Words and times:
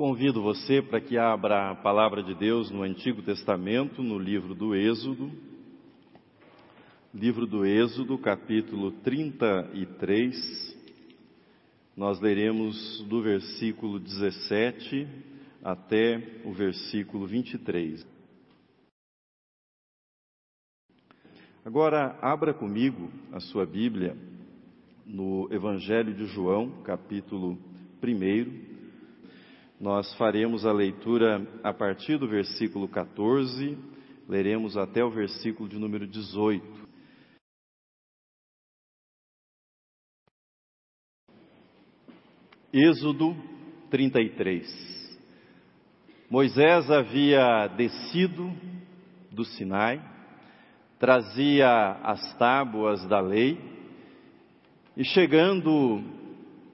Convido 0.00 0.40
você 0.40 0.80
para 0.80 0.98
que 0.98 1.18
abra 1.18 1.72
a 1.72 1.74
palavra 1.74 2.22
de 2.22 2.34
Deus 2.34 2.70
no 2.70 2.82
Antigo 2.82 3.20
Testamento, 3.20 4.02
no 4.02 4.18
livro 4.18 4.54
do 4.54 4.74
Êxodo. 4.74 5.30
Livro 7.12 7.46
do 7.46 7.66
Êxodo, 7.66 8.16
capítulo 8.16 8.92
33. 9.02 10.74
Nós 11.94 12.18
leremos 12.18 13.04
do 13.10 13.20
versículo 13.20 14.00
17 14.00 15.06
até 15.62 16.40
o 16.46 16.52
versículo 16.54 17.26
23. 17.26 18.02
Agora, 21.62 22.18
abra 22.22 22.54
comigo 22.54 23.10
a 23.32 23.40
sua 23.40 23.66
Bíblia 23.66 24.16
no 25.04 25.46
Evangelho 25.52 26.14
de 26.14 26.24
João, 26.24 26.80
capítulo 26.84 27.58
1. 28.02 28.69
Nós 29.80 30.12
faremos 30.16 30.66
a 30.66 30.72
leitura 30.72 31.40
a 31.64 31.72
partir 31.72 32.18
do 32.18 32.28
versículo 32.28 32.86
14, 32.86 33.78
leremos 34.28 34.76
até 34.76 35.02
o 35.02 35.10
versículo 35.10 35.66
de 35.70 35.78
número 35.78 36.06
18. 36.06 36.62
Êxodo 42.70 43.34
33. 43.88 44.68
Moisés 46.28 46.90
havia 46.90 47.66
descido 47.68 48.52
do 49.30 49.46
Sinai, 49.46 49.98
trazia 50.98 51.92
as 52.02 52.36
tábuas 52.36 53.02
da 53.06 53.18
lei, 53.18 53.58
e 54.94 55.04
chegando 55.06 56.04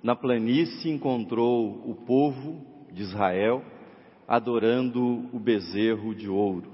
na 0.03 0.17
planície 0.17 0.91
encontrou 0.91 1.89
o 1.89 1.95
povo 2.05 2.75
de 2.97 3.03
Israel, 3.03 3.63
adorando 4.27 5.29
o 5.31 5.39
bezerro 5.39 6.15
de 6.15 6.31
ouro. 6.31 6.71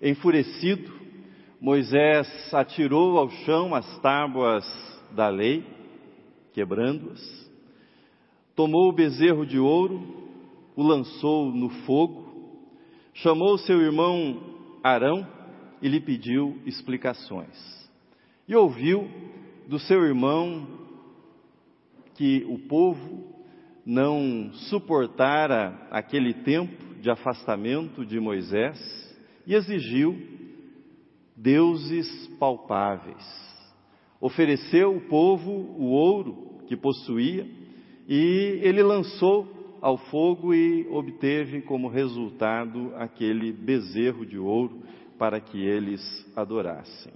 Enfurecido, 0.00 0.90
Moisés 1.60 2.26
atirou 2.54 3.18
ao 3.18 3.28
chão 3.28 3.74
as 3.74 4.00
tábuas 4.00 4.64
da 5.14 5.28
lei, 5.28 5.62
quebrando-as, 6.54 7.20
tomou 8.54 8.88
o 8.88 8.94
bezerro 8.94 9.44
de 9.44 9.58
ouro, 9.58 10.26
o 10.74 10.82
lançou 10.82 11.52
no 11.52 11.68
fogo, 11.84 12.64
chamou 13.12 13.58
seu 13.58 13.78
irmão 13.82 14.40
Arão 14.82 15.28
e 15.82 15.88
lhe 15.88 16.00
pediu 16.00 16.58
explicações. 16.64 17.90
E 18.48 18.56
ouviu 18.56 19.06
do 19.68 19.78
seu 19.78 20.02
irmão 20.02 20.66
que 22.14 22.42
o 22.48 22.58
povo 22.58 23.35
não 23.86 24.50
suportara 24.68 25.86
aquele 25.92 26.34
tempo 26.34 26.96
de 27.00 27.08
afastamento 27.08 28.04
de 28.04 28.18
Moisés 28.18 28.76
e 29.46 29.54
exigiu 29.54 30.20
deuses 31.36 32.26
palpáveis. 32.38 33.24
Ofereceu 34.20 34.96
o 34.96 35.00
povo 35.02 35.52
o 35.52 35.84
ouro 35.84 36.64
que 36.66 36.76
possuía 36.76 37.46
e 38.08 38.58
ele 38.60 38.82
lançou 38.82 39.78
ao 39.80 39.96
fogo 39.96 40.52
e 40.52 40.88
obteve 40.88 41.62
como 41.62 41.86
resultado 41.86 42.92
aquele 42.96 43.52
bezerro 43.52 44.26
de 44.26 44.36
ouro 44.36 44.82
para 45.16 45.40
que 45.40 45.58
eles 45.64 46.02
adorassem. 46.34 47.12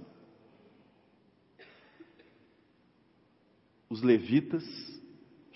Os 3.89 4.01
levitas 4.01 4.63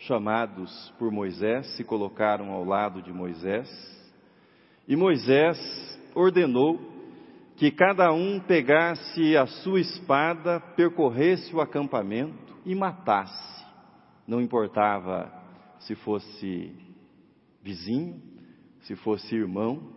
chamados 0.06 0.94
por 0.98 1.12
Moisés 1.12 1.68
se 1.76 1.84
colocaram 1.84 2.52
ao 2.52 2.64
lado 2.64 3.02
de 3.02 3.12
Moisés, 3.12 3.70
e 4.88 4.96
Moisés 4.96 5.58
ordenou 6.14 6.80
que 7.56 7.72
cada 7.72 8.12
um 8.12 8.40
pegasse 8.40 9.36
a 9.36 9.46
sua 9.46 9.80
espada, 9.80 10.60
percorresse 10.60 11.56
o 11.56 11.62
acampamento 11.62 12.56
e 12.66 12.76
matasse. 12.76 13.66
Não 14.28 14.42
importava 14.42 15.32
se 15.80 15.96
fosse 15.96 16.76
vizinho, 17.64 18.22
se 18.82 18.96
fosse 18.96 19.36
irmão, 19.36 19.94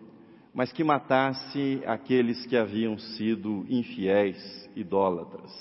mas 0.54 0.72
que 0.72 0.82
matasse 0.82 1.82
aqueles 1.86 2.46
que 2.46 2.56
haviam 2.56 2.96
sido 2.98 3.66
infiéis, 3.68 4.70
idólatras. 4.74 5.52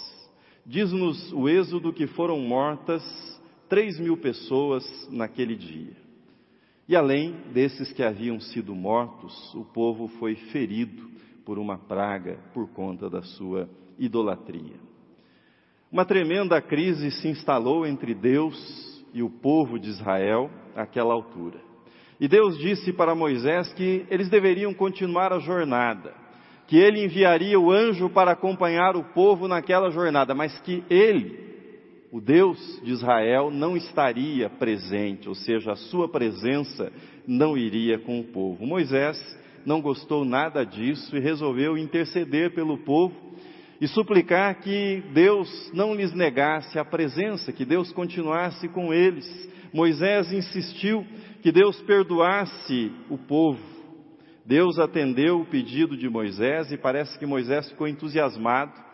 Diz-nos 0.66 1.31
o 1.34 1.50
Êxodo 1.50 1.94
que 1.94 2.08
foram 2.08 2.40
mortas 2.40 3.03
três 3.69 4.00
mil 4.00 4.17
pessoas 4.17 4.83
naquele 5.11 5.55
dia. 5.55 5.95
E 6.88 6.95
além 6.95 7.35
desses 7.53 7.91
que 7.91 8.01
haviam 8.01 8.39
sido 8.39 8.73
mortos, 8.73 9.53
o 9.53 9.66
povo 9.66 10.07
foi 10.19 10.35
ferido 10.35 11.09
por 11.45 11.59
uma 11.59 11.78
praga 11.78 12.39
por 12.53 12.69
conta 12.69 13.09
da 13.09 13.22
sua 13.22 13.69
idolatria. 14.00 14.75
Uma 15.91 16.05
tremenda 16.05 16.61
crise 16.61 17.11
se 17.11 17.28
instalou 17.28 17.85
entre 17.85 18.13
Deus 18.13 19.03
e 19.13 19.22
o 19.22 19.29
povo 19.29 19.79
de 19.79 19.89
Israel 19.89 20.49
àquela 20.75 21.13
altura. 21.13 21.59
E 22.19 22.28
Deus 22.28 22.57
disse 22.57 22.91
para 22.91 23.16
Moisés 23.16 23.72
que 23.73 24.05
eles 24.09 24.29
deveriam 24.29 24.73
continuar 24.73 25.31
a 25.31 25.39
jornada, 25.39 26.13
que 26.67 26.78
ele 26.78 27.03
enviaria 27.03 27.59
o 27.59 27.72
anjo 27.72 28.09
para 28.09 28.31
acompanhar 28.31 28.95
o 28.95 29.03
povo 29.03 29.47
naquela 29.47 29.89
jornada, 29.89 30.34
mas 30.34 30.59
que 30.61 30.84
ele 30.89 31.47
o 32.12 32.22
Deus 32.22 32.57
de 32.84 32.91
Israel 32.91 33.51
não 33.51 33.75
estaria 33.75 34.50
presente, 34.50 35.28
ou 35.28 35.35
seja, 35.35 35.73
a 35.73 35.75
sua 35.75 36.09
presença 36.09 36.91
não 37.28 37.57
iria 37.57 38.00
com 38.00 38.19
o 38.19 38.23
povo. 38.23 38.66
Moisés 38.66 39.18
não 39.66 39.81
gostou 39.81 40.23
nada 40.23 40.66
disso 40.66 41.16
e 41.16 41.19
resolveu 41.19 41.78
interceder 41.78 42.53
pelo 42.53 42.78
povo 42.78 43.13
e 43.81 43.88
suplicar 43.88 44.62
que 44.62 45.03
Deus 45.13 45.72
não 45.73 45.94
lhes 45.94 46.13
negasse 46.13 46.79
a 46.79 46.85
presença, 46.85 47.51
que 47.51 47.66
Deus 47.66 47.91
continuasse 47.91 48.69
com 48.69 48.94
eles. 48.94 49.28
Moisés 49.73 50.31
insistiu 50.31 51.06
que 51.41 51.51
Deus 51.51 51.79
perdoasse 51.81 52.91
o 53.09 53.17
povo. 53.17 53.59
Deus 54.46 54.79
atendeu 54.79 55.41
o 55.41 55.46
pedido 55.46 55.97
de 55.97 56.09
Moisés 56.09 56.72
e 56.72 56.78
parece 56.78 57.19
que 57.19 57.25
Moisés 57.25 57.69
ficou 57.69 57.85
entusiasmado 57.85 58.87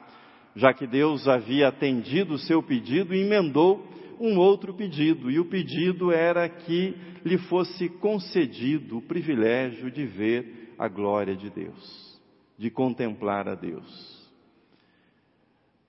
já 0.56 0.74
que 0.74 0.86
Deus 0.86 1.28
havia 1.28 1.68
atendido 1.68 2.36
o 2.36 2.40
seu 2.40 2.62
pedido, 2.62 3.14
emendou 3.14 3.86
um 4.20 4.38
outro 4.38 4.74
pedido, 4.74 5.30
e 5.30 5.40
o 5.40 5.46
pedido 5.46 6.12
era 6.12 6.48
que 6.48 6.96
lhe 7.26 7.38
fosse 7.38 7.90
concedido 7.90 8.98
o 8.98 9.02
privilégio 9.02 9.90
de 9.90 10.06
ver 10.06 10.74
a 10.78 10.88
glória 10.88 11.36
de 11.36 11.50
Deus, 11.50 12.22
de 12.58 12.70
contemplar 12.70 13.48
a 13.48 13.56
Deus. 13.56 14.14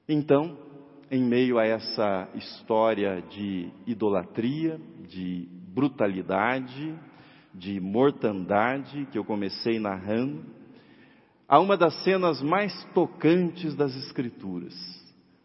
Então, 0.08 0.58
em 1.10 1.22
meio 1.22 1.58
a 1.58 1.66
essa 1.66 2.28
história 2.34 3.22
de 3.30 3.70
idolatria, 3.86 4.80
de 5.08 5.48
brutalidade, 5.68 6.94
de 7.54 7.80
mortandade 7.80 9.06
que 9.12 9.18
eu 9.18 9.24
comecei 9.24 9.78
narrando, 9.78 10.44
a 11.48 11.58
uma 11.58 11.76
das 11.76 11.94
cenas 12.02 12.40
mais 12.42 12.72
tocantes 12.94 13.74
das 13.74 13.94
Escrituras, 13.96 14.74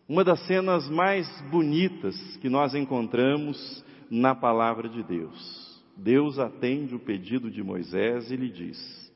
uma 0.08 0.24
das 0.24 0.40
cenas 0.48 0.90
mais 0.90 1.28
bonitas 1.52 2.16
que 2.38 2.50
nós 2.50 2.74
encontramos 2.74 3.84
na 4.10 4.34
palavra 4.34 4.90
de 4.90 5.04
Deus. 5.04 5.70
Deus 5.96 6.40
atende 6.40 6.96
o 6.96 7.00
pedido 7.00 7.52
de 7.52 7.62
Moisés 7.62 8.32
e 8.32 8.36
lhe 8.36 8.50
diz: 8.50 9.12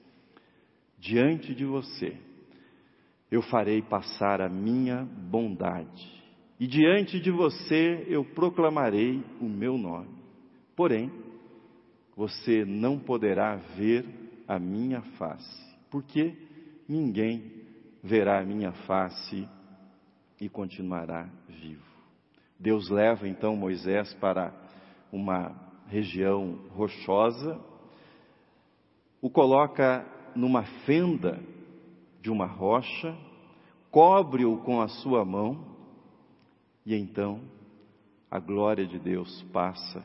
Diante 1.00 1.56
de 1.56 1.66
você 1.66 2.16
eu 3.32 3.42
farei 3.42 3.82
passar 3.82 4.42
a 4.42 4.50
minha 4.50 5.04
bondade, 5.04 6.24
e 6.60 6.68
diante 6.68 7.20
de 7.20 7.32
você 7.32 8.06
eu 8.08 8.24
proclamarei 8.24 9.24
o 9.40 9.46
meu 9.46 9.78
nome. 9.78 10.10
Porém, 10.76 11.12
você 12.16 12.64
não 12.66 13.00
poderá 13.00 13.56
ver 13.56 14.06
a 14.48 14.60
minha 14.60 15.02
face. 15.18 15.64
Por 15.90 16.04
quê? 16.04 16.36
Ninguém 16.94 17.52
verá 18.04 18.40
a 18.40 18.46
minha 18.46 18.72
face 18.72 19.50
e 20.40 20.48
continuará 20.48 21.28
vivo. 21.50 21.84
Deus 22.60 22.88
leva 22.90 23.28
então 23.28 23.56
Moisés 23.56 24.14
para 24.16 24.54
uma 25.12 25.56
região 25.88 26.60
rochosa, 26.70 27.60
o 29.20 29.30
coloca 29.30 30.06
numa 30.36 30.64
fenda 30.86 31.40
de 32.22 32.30
uma 32.30 32.46
rocha, 32.46 33.18
cobre-o 33.90 34.58
com 34.58 34.80
a 34.80 34.88
sua 34.88 35.26
mão, 35.26 35.76
e 36.86 36.96
então 36.96 37.42
a 38.30 38.40
glória 38.40 38.86
de 38.86 39.00
Deus 39.00 39.42
passa 39.52 40.04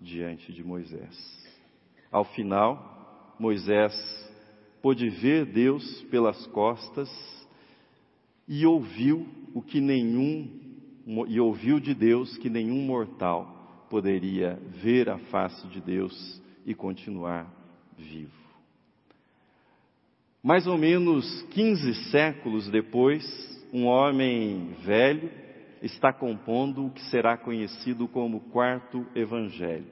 diante 0.00 0.52
de 0.52 0.62
Moisés. 0.62 1.16
Ao 2.10 2.24
final, 2.24 3.34
Moisés 3.38 3.92
pôde 4.86 5.08
ver 5.08 5.44
Deus 5.46 6.00
pelas 6.12 6.46
costas 6.46 7.10
e 8.46 8.64
ouviu 8.64 9.26
o 9.52 9.60
que 9.60 9.80
nenhum 9.80 10.48
e 11.26 11.40
ouviu 11.40 11.80
de 11.80 11.92
Deus 11.92 12.38
que 12.38 12.48
nenhum 12.48 12.82
mortal 12.82 13.84
poderia 13.90 14.54
ver 14.80 15.08
a 15.08 15.18
face 15.18 15.66
de 15.66 15.80
Deus 15.80 16.40
e 16.64 16.72
continuar 16.72 17.52
vivo. 17.98 18.30
Mais 20.40 20.68
ou 20.68 20.78
menos 20.78 21.42
15 21.50 21.92
séculos 22.12 22.70
depois, 22.70 23.24
um 23.72 23.86
homem 23.86 24.68
velho 24.84 25.28
está 25.82 26.12
compondo 26.12 26.86
o 26.86 26.90
que 26.92 27.02
será 27.10 27.36
conhecido 27.36 28.06
como 28.06 28.38
quarto 28.52 29.04
evangelho. 29.16 29.90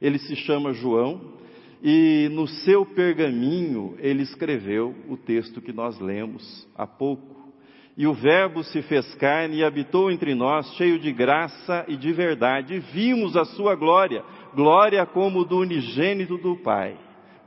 Ele 0.00 0.18
se 0.18 0.34
chama 0.36 0.72
João 0.72 1.34
e 1.82 2.28
no 2.30 2.46
seu 2.46 2.86
pergaminho 2.86 3.96
ele 3.98 4.22
escreveu 4.22 4.94
o 5.08 5.16
texto 5.16 5.60
que 5.60 5.72
nós 5.72 5.98
lemos 5.98 6.68
há 6.76 6.86
pouco. 6.86 7.52
E 7.96 8.06
o 8.06 8.14
Verbo 8.14 8.62
se 8.62 8.80
fez 8.82 9.14
carne 9.16 9.56
e 9.56 9.64
habitou 9.64 10.10
entre 10.10 10.34
nós, 10.34 10.72
cheio 10.76 10.98
de 10.98 11.12
graça 11.12 11.84
e 11.88 11.96
de 11.96 12.12
verdade, 12.12 12.74
e 12.74 12.78
vimos 12.78 13.36
a 13.36 13.44
sua 13.44 13.74
glória, 13.74 14.24
glória 14.54 15.04
como 15.04 15.44
do 15.44 15.58
unigênito 15.58 16.38
do 16.38 16.56
Pai, 16.56 16.96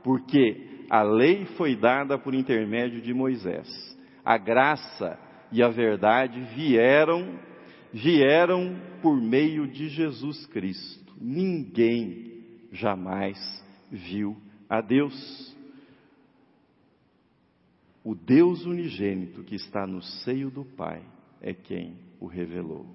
porque 0.04 0.84
a 0.90 1.02
lei 1.02 1.46
foi 1.56 1.74
dada 1.74 2.16
por 2.18 2.34
intermédio 2.34 3.00
de 3.00 3.12
Moisés. 3.12 3.66
A 4.24 4.36
graça 4.36 5.18
e 5.50 5.62
a 5.62 5.68
verdade 5.68 6.40
vieram 6.54 7.46
vieram 7.92 8.76
por 9.00 9.16
meio 9.16 9.66
de 9.66 9.88
Jesus 9.88 10.44
Cristo. 10.46 11.14
Ninguém 11.18 12.44
jamais 12.70 13.65
viu 13.90 14.36
a 14.68 14.80
Deus. 14.80 15.56
O 18.04 18.14
Deus 18.14 18.64
unigênito 18.64 19.42
que 19.42 19.56
está 19.56 19.86
no 19.86 20.02
seio 20.02 20.50
do 20.50 20.64
Pai 20.64 21.02
é 21.40 21.52
quem 21.52 21.96
o 22.20 22.26
revelou. 22.26 22.86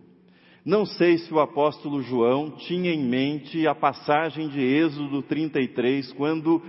Não 0.64 0.86
sei 0.86 1.18
se 1.18 1.34
o 1.34 1.40
apóstolo 1.40 2.04
João 2.04 2.52
tinha 2.52 2.94
em 2.94 3.04
mente 3.04 3.68
a 3.68 3.74
passagem 3.74 4.48
de 4.48 4.62
Êxodo 4.62 5.24
33, 5.24 6.14
quando, 6.14 6.62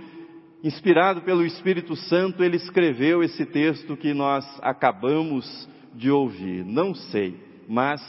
inspirado 0.63 1.21
pelo 1.21 1.45
Espírito 1.45 1.95
Santo, 1.95 2.43
ele 2.43 2.57
escreveu 2.57 3.21
esse 3.21 3.45
texto 3.45 3.95
que 3.95 4.13
nós 4.13 4.45
acabamos 4.63 5.69
de 5.93 6.09
ouvir. 6.09 6.65
Não 6.65 6.95
sei, 6.95 7.37
mas 7.67 8.01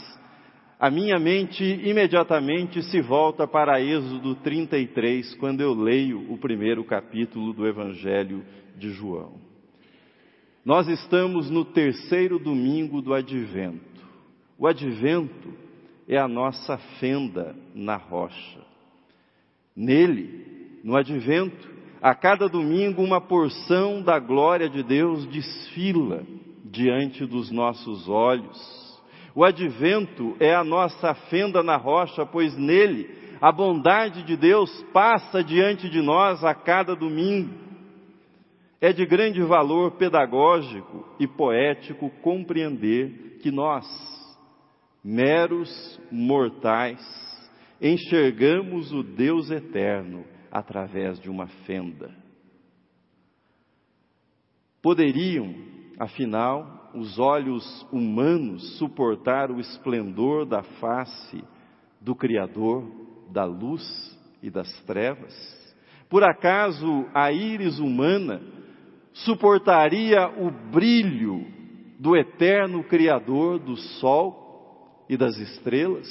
a 0.84 0.90
minha 0.90 1.18
mente 1.18 1.64
imediatamente 1.64 2.82
se 2.82 3.00
volta 3.00 3.46
para 3.46 3.80
Êxodo 3.80 4.34
33, 4.34 5.34
quando 5.36 5.62
eu 5.62 5.72
leio 5.72 6.30
o 6.30 6.36
primeiro 6.36 6.84
capítulo 6.84 7.54
do 7.54 7.66
Evangelho 7.66 8.44
de 8.76 8.90
João. 8.90 9.32
Nós 10.62 10.86
estamos 10.86 11.48
no 11.48 11.64
terceiro 11.64 12.38
domingo 12.38 13.00
do 13.00 13.14
advento. 13.14 13.80
O 14.58 14.66
advento 14.66 15.54
é 16.06 16.18
a 16.18 16.28
nossa 16.28 16.76
fenda 17.00 17.56
na 17.74 17.96
rocha. 17.96 18.60
Nele, 19.74 20.80
no 20.84 20.96
advento, 20.96 21.66
a 22.02 22.14
cada 22.14 22.46
domingo 22.46 23.02
uma 23.02 23.22
porção 23.22 24.02
da 24.02 24.18
glória 24.18 24.68
de 24.68 24.82
Deus 24.82 25.24
desfila 25.28 26.26
diante 26.62 27.24
dos 27.24 27.50
nossos 27.50 28.06
olhos 28.06 28.83
o 29.34 29.44
advento 29.44 30.36
é 30.38 30.54
a 30.54 30.62
nossa 30.62 31.14
fenda 31.14 31.62
na 31.62 31.76
rocha, 31.76 32.24
pois 32.24 32.56
nele 32.56 33.36
a 33.40 33.50
bondade 33.50 34.22
de 34.22 34.36
Deus 34.36 34.70
passa 34.92 35.42
diante 35.42 35.90
de 35.90 36.00
nós 36.00 36.44
a 36.44 36.54
cada 36.54 36.94
domingo. 36.94 37.52
É 38.80 38.92
de 38.92 39.04
grande 39.04 39.42
valor 39.42 39.92
pedagógico 39.92 41.06
e 41.18 41.26
poético 41.26 42.10
compreender 42.22 43.38
que 43.42 43.50
nós, 43.50 43.84
meros 45.02 46.00
mortais, 46.12 47.00
enxergamos 47.80 48.92
o 48.92 49.02
Deus 49.02 49.50
eterno 49.50 50.24
através 50.50 51.18
de 51.18 51.28
uma 51.28 51.48
fenda. 51.66 52.14
Poderiam, 54.80 55.54
afinal, 55.98 56.83
os 56.94 57.18
olhos 57.18 57.86
humanos 57.92 58.78
suportar 58.78 59.50
o 59.50 59.60
esplendor 59.60 60.46
da 60.46 60.62
face 60.62 61.42
do 62.00 62.14
Criador 62.14 62.84
da 63.30 63.44
luz 63.44 63.82
e 64.42 64.50
das 64.50 64.70
trevas? 64.82 65.34
Por 66.08 66.22
acaso 66.22 67.06
a 67.12 67.32
íris 67.32 67.78
humana 67.78 68.40
suportaria 69.12 70.28
o 70.28 70.50
brilho 70.70 71.46
do 71.98 72.16
eterno 72.16 72.84
Criador 72.84 73.58
do 73.58 73.76
sol 73.76 75.04
e 75.08 75.16
das 75.16 75.36
estrelas? 75.38 76.08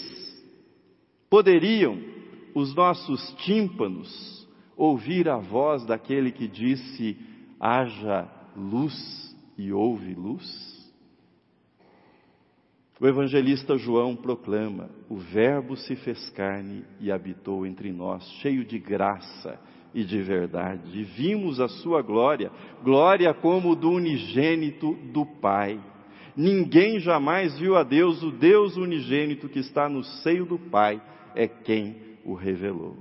Poderiam 1.29 1.97
os 2.53 2.75
nossos 2.75 3.33
tímpanos 3.45 4.47
ouvir 4.75 5.29
a 5.29 5.38
voz 5.38 5.86
daquele 5.86 6.31
que 6.31 6.47
disse: 6.47 7.18
haja 7.59 8.27
luz 8.56 8.94
e 9.57 9.71
houve 9.71 10.13
luz? 10.13 10.73
O 13.03 13.07
evangelista 13.07 13.77
João 13.77 14.15
proclama: 14.15 14.89
O 15.09 15.17
Verbo 15.17 15.75
se 15.75 15.94
fez 15.94 16.29
carne 16.29 16.85
e 17.01 17.11
habitou 17.11 17.65
entre 17.65 17.91
nós, 17.91 18.23
cheio 18.39 18.63
de 18.63 18.79
graça 18.79 19.59
e 19.94 20.05
de 20.05 20.21
verdade. 20.21 20.97
E 20.97 21.03
vimos 21.03 21.59
a 21.59 21.67
sua 21.67 22.01
glória, 22.01 22.50
glória 22.81 23.33
como 23.33 23.75
do 23.75 23.91
unigênito 23.91 24.94
do 25.11 25.25
Pai. 25.25 25.77
Ninguém 26.33 26.97
jamais 27.01 27.59
viu 27.59 27.75
a 27.75 27.83
Deus, 27.83 28.23
o 28.23 28.31
Deus 28.31 28.77
unigênito 28.77 29.50
que 29.50 29.59
está 29.59 29.89
no 29.89 30.01
seio 30.01 30.45
do 30.45 30.57
Pai 30.57 31.01
é 31.35 31.45
quem 31.45 31.97
o 32.23 32.33
revelou. 32.33 32.95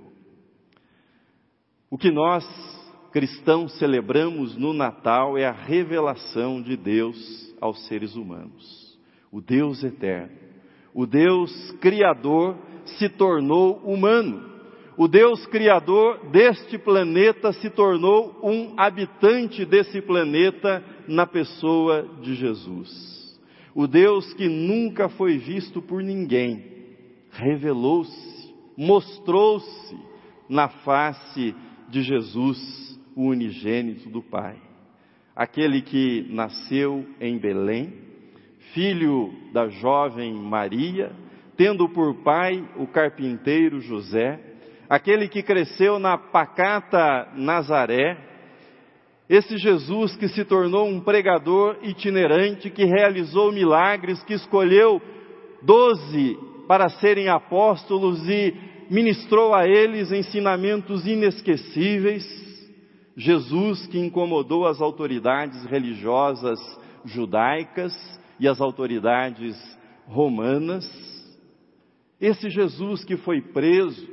O 1.89 1.97
que 1.97 2.11
nós 2.11 2.45
cristãos 3.13 3.79
celebramos 3.79 4.57
no 4.57 4.73
Natal 4.73 5.39
é 5.39 5.47
a 5.47 5.53
revelação 5.53 6.61
de 6.61 6.77
Deus 6.77 7.55
aos 7.61 7.87
seres 7.87 8.17
humanos 8.17 8.82
o 9.33 9.41
Deus 9.41 9.83
eterno, 9.83 10.37
o 10.95 11.07
Deus 11.07 11.73
criador 11.81 12.57
se 12.85 13.09
tornou 13.09 13.79
humano. 13.79 14.53
O 14.97 15.09
Deus 15.09 15.47
criador 15.47 16.31
deste 16.31 16.77
planeta 16.77 17.51
se 17.55 17.71
tornou 17.71 18.39
um 18.43 18.75
habitante 18.77 19.65
desse 19.65 20.03
planeta 20.03 20.85
na 21.09 21.27
pessoa 21.27 22.07
de 22.21 22.35
Jesus. 22.35 23.41
O 23.75 23.87
Deus 23.87 24.35
que 24.35 24.49
nunca 24.49 25.09
foi 25.09 25.39
visto 25.39 25.81
por 25.81 26.03
ninguém, 26.03 26.63
revelou-se, 27.31 28.55
mostrou-se 28.77 29.97
na 30.47 30.69
face 30.69 31.55
de 31.89 32.03
Jesus, 32.03 33.01
o 33.17 33.29
unigênito 33.29 34.11
do 34.11 34.23
Pai. 34.23 34.57
Aquele 35.35 35.81
que 35.81 36.27
nasceu 36.31 37.07
em 37.19 37.39
Belém, 37.39 37.95
filho 38.73 39.33
da 39.53 39.69
jovem 39.69 40.33
Maria, 40.33 41.13
tendo 41.57 41.89
por 41.89 42.23
pai 42.23 42.65
o 42.77 42.87
carpinteiro 42.87 43.81
José, 43.81 44.41
aquele 44.89 45.29
que 45.29 45.43
cresceu 45.43 45.99
na 45.99 46.17
pacata 46.17 47.29
Nazaré, 47.35 48.17
esse 49.29 49.57
Jesus 49.57 50.17
que 50.17 50.29
se 50.29 50.45
tornou 50.45 50.87
um 50.87 51.01
pregador 51.01 51.79
itinerante, 51.83 52.69
que 52.71 52.85
realizou 52.85 53.51
milagres, 53.53 54.23
que 54.25 54.35
escolheu 54.35 55.01
doze 55.63 56.37
para 56.69 56.89
serem 56.89 57.29
apóstolos 57.29 58.29
e 58.29 58.55
ministrou 58.91 59.55
a 59.55 59.67
eles 59.67 60.13
ensinamentos 60.13 61.07
inesquecíveis. 61.07 62.25
Jesus 63.17 63.87
que 63.87 63.99
incomodou 63.99 64.67
as 64.67 64.81
autoridades 64.81 65.65
religiosas 65.65 66.59
judaicas, 67.05 67.95
e 68.43 68.49
as 68.49 68.61
autoridades 68.61 69.57
romanas. 70.05 70.85
Esse 72.21 72.51
Jesus 72.51 73.05
que 73.05 73.17
foi 73.17 73.41
preso, 73.41 74.05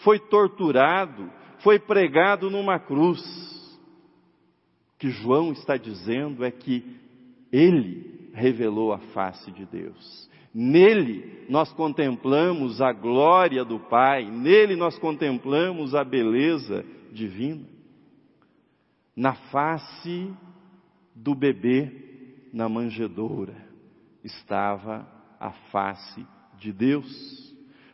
foi 0.00 0.18
torturado, 0.18 1.30
foi 1.60 1.78
pregado 1.78 2.50
numa 2.50 2.78
cruz. 2.78 3.22
O 4.94 4.98
que 4.98 5.08
João 5.08 5.52
está 5.52 5.78
dizendo 5.78 6.44
é 6.44 6.50
que 6.50 6.84
ele 7.50 8.28
revelou 8.34 8.92
a 8.92 8.98
face 8.98 9.50
de 9.50 9.64
Deus. 9.64 10.28
Nele 10.52 11.46
nós 11.48 11.72
contemplamos 11.72 12.82
a 12.82 12.92
glória 12.92 13.64
do 13.64 13.80
Pai, 13.80 14.30
nele 14.30 14.76
nós 14.76 14.98
contemplamos 14.98 15.94
a 15.94 16.04
beleza 16.04 16.84
divina. 17.10 17.64
Na 19.16 19.32
face 19.32 20.30
do 21.16 21.34
bebê 21.34 21.90
na 22.52 22.68
manjedoura 22.68 23.69
estava 24.24 25.06
a 25.38 25.50
face 25.70 26.26
de 26.58 26.72
Deus. 26.72 27.06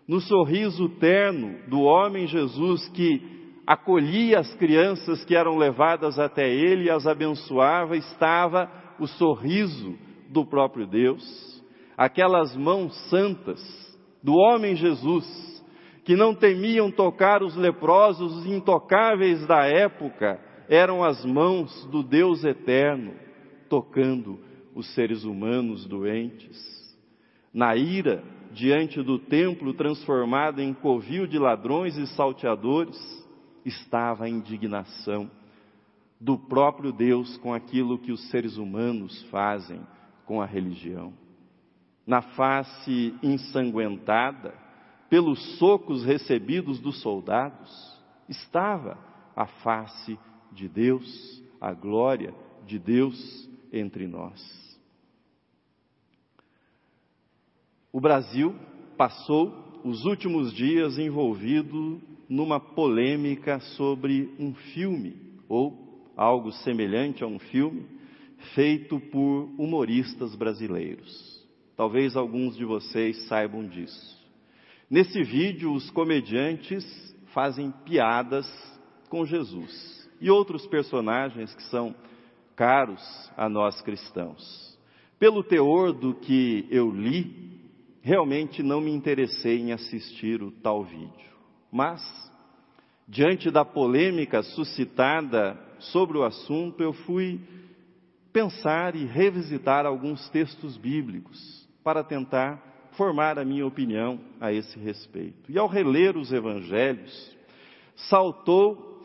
No 0.06 0.20
sorriso 0.20 0.88
terno 1.00 1.68
do 1.68 1.80
homem 1.80 2.26
Jesus 2.26 2.88
que 2.90 3.36
acolhia 3.66 4.38
as 4.38 4.54
crianças 4.54 5.24
que 5.24 5.34
eram 5.34 5.56
levadas 5.56 6.18
até 6.18 6.48
ele 6.48 6.84
e 6.84 6.90
as 6.90 7.06
abençoava, 7.06 7.96
estava 7.96 8.70
o 8.98 9.06
sorriso 9.06 9.96
do 10.28 10.44
próprio 10.44 10.86
Deus. 10.86 11.24
Aquelas 11.96 12.54
mãos 12.56 12.94
santas 13.08 13.60
do 14.22 14.34
homem 14.34 14.76
Jesus 14.76 15.46
que 16.04 16.14
não 16.14 16.32
temiam 16.32 16.88
tocar 16.88 17.42
os 17.42 17.56
leprosos, 17.56 18.32
os 18.36 18.46
intocáveis 18.46 19.44
da 19.44 19.66
época, 19.66 20.40
eram 20.68 21.02
as 21.02 21.24
mãos 21.24 21.84
do 21.86 22.04
Deus 22.04 22.44
eterno 22.44 23.14
tocando 23.68 24.38
os 24.76 24.86
seres 24.94 25.24
humanos 25.24 25.86
doentes. 25.86 26.94
Na 27.52 27.74
ira, 27.74 28.22
diante 28.52 29.02
do 29.02 29.18
templo 29.18 29.72
transformado 29.72 30.60
em 30.60 30.74
covil 30.74 31.26
de 31.26 31.38
ladrões 31.38 31.96
e 31.96 32.06
salteadores, 32.08 32.94
estava 33.64 34.26
a 34.26 34.28
indignação 34.28 35.30
do 36.20 36.36
próprio 36.36 36.92
Deus 36.92 37.38
com 37.38 37.54
aquilo 37.54 37.98
que 37.98 38.12
os 38.12 38.28
seres 38.28 38.58
humanos 38.58 39.22
fazem 39.30 39.80
com 40.26 40.42
a 40.42 40.44
religião. 40.44 41.14
Na 42.06 42.20
face 42.20 43.14
ensanguentada, 43.22 44.52
pelos 45.08 45.56
socos 45.58 46.04
recebidos 46.04 46.78
dos 46.80 47.00
soldados, 47.00 47.98
estava 48.28 48.98
a 49.34 49.46
face 49.46 50.18
de 50.52 50.68
Deus, 50.68 51.42
a 51.58 51.72
glória 51.72 52.34
de 52.66 52.78
Deus 52.78 53.48
entre 53.72 54.06
nós. 54.06 54.65
O 57.96 58.00
Brasil 58.00 58.54
passou 58.94 59.80
os 59.82 60.04
últimos 60.04 60.52
dias 60.52 60.98
envolvido 60.98 61.98
numa 62.28 62.60
polêmica 62.60 63.58
sobre 63.58 64.34
um 64.38 64.52
filme, 64.52 65.16
ou 65.48 66.12
algo 66.14 66.52
semelhante 66.52 67.24
a 67.24 67.26
um 67.26 67.38
filme, 67.38 67.86
feito 68.54 69.00
por 69.00 69.48
humoristas 69.56 70.34
brasileiros. 70.34 71.42
Talvez 71.74 72.18
alguns 72.18 72.54
de 72.54 72.66
vocês 72.66 73.16
saibam 73.28 73.66
disso. 73.66 74.22
Nesse 74.90 75.22
vídeo, 75.22 75.72
os 75.72 75.90
comediantes 75.90 76.84
fazem 77.32 77.72
piadas 77.86 78.46
com 79.08 79.24
Jesus 79.24 80.06
e 80.20 80.28
outros 80.30 80.66
personagens 80.66 81.54
que 81.54 81.62
são 81.70 81.94
caros 82.54 83.00
a 83.38 83.48
nós 83.48 83.80
cristãos. 83.80 84.78
Pelo 85.18 85.42
teor 85.42 85.94
do 85.94 86.12
que 86.12 86.66
eu 86.70 86.90
li, 86.90 87.55
realmente 88.06 88.62
não 88.62 88.80
me 88.80 88.92
interessei 88.92 89.58
em 89.58 89.72
assistir 89.72 90.40
o 90.40 90.52
tal 90.52 90.84
vídeo. 90.84 91.28
Mas, 91.72 92.00
diante 93.08 93.50
da 93.50 93.64
polêmica 93.64 94.44
suscitada 94.44 95.58
sobre 95.80 96.16
o 96.16 96.22
assunto, 96.22 96.80
eu 96.80 96.92
fui 96.92 97.40
pensar 98.32 98.94
e 98.94 99.04
revisitar 99.04 99.84
alguns 99.84 100.28
textos 100.28 100.76
bíblicos 100.76 101.68
para 101.82 102.04
tentar 102.04 102.62
formar 102.92 103.40
a 103.40 103.44
minha 103.44 103.66
opinião 103.66 104.20
a 104.40 104.52
esse 104.52 104.78
respeito. 104.78 105.50
E 105.50 105.58
ao 105.58 105.66
reler 105.66 106.16
os 106.16 106.30
evangelhos, 106.30 107.36
saltou 108.08 109.04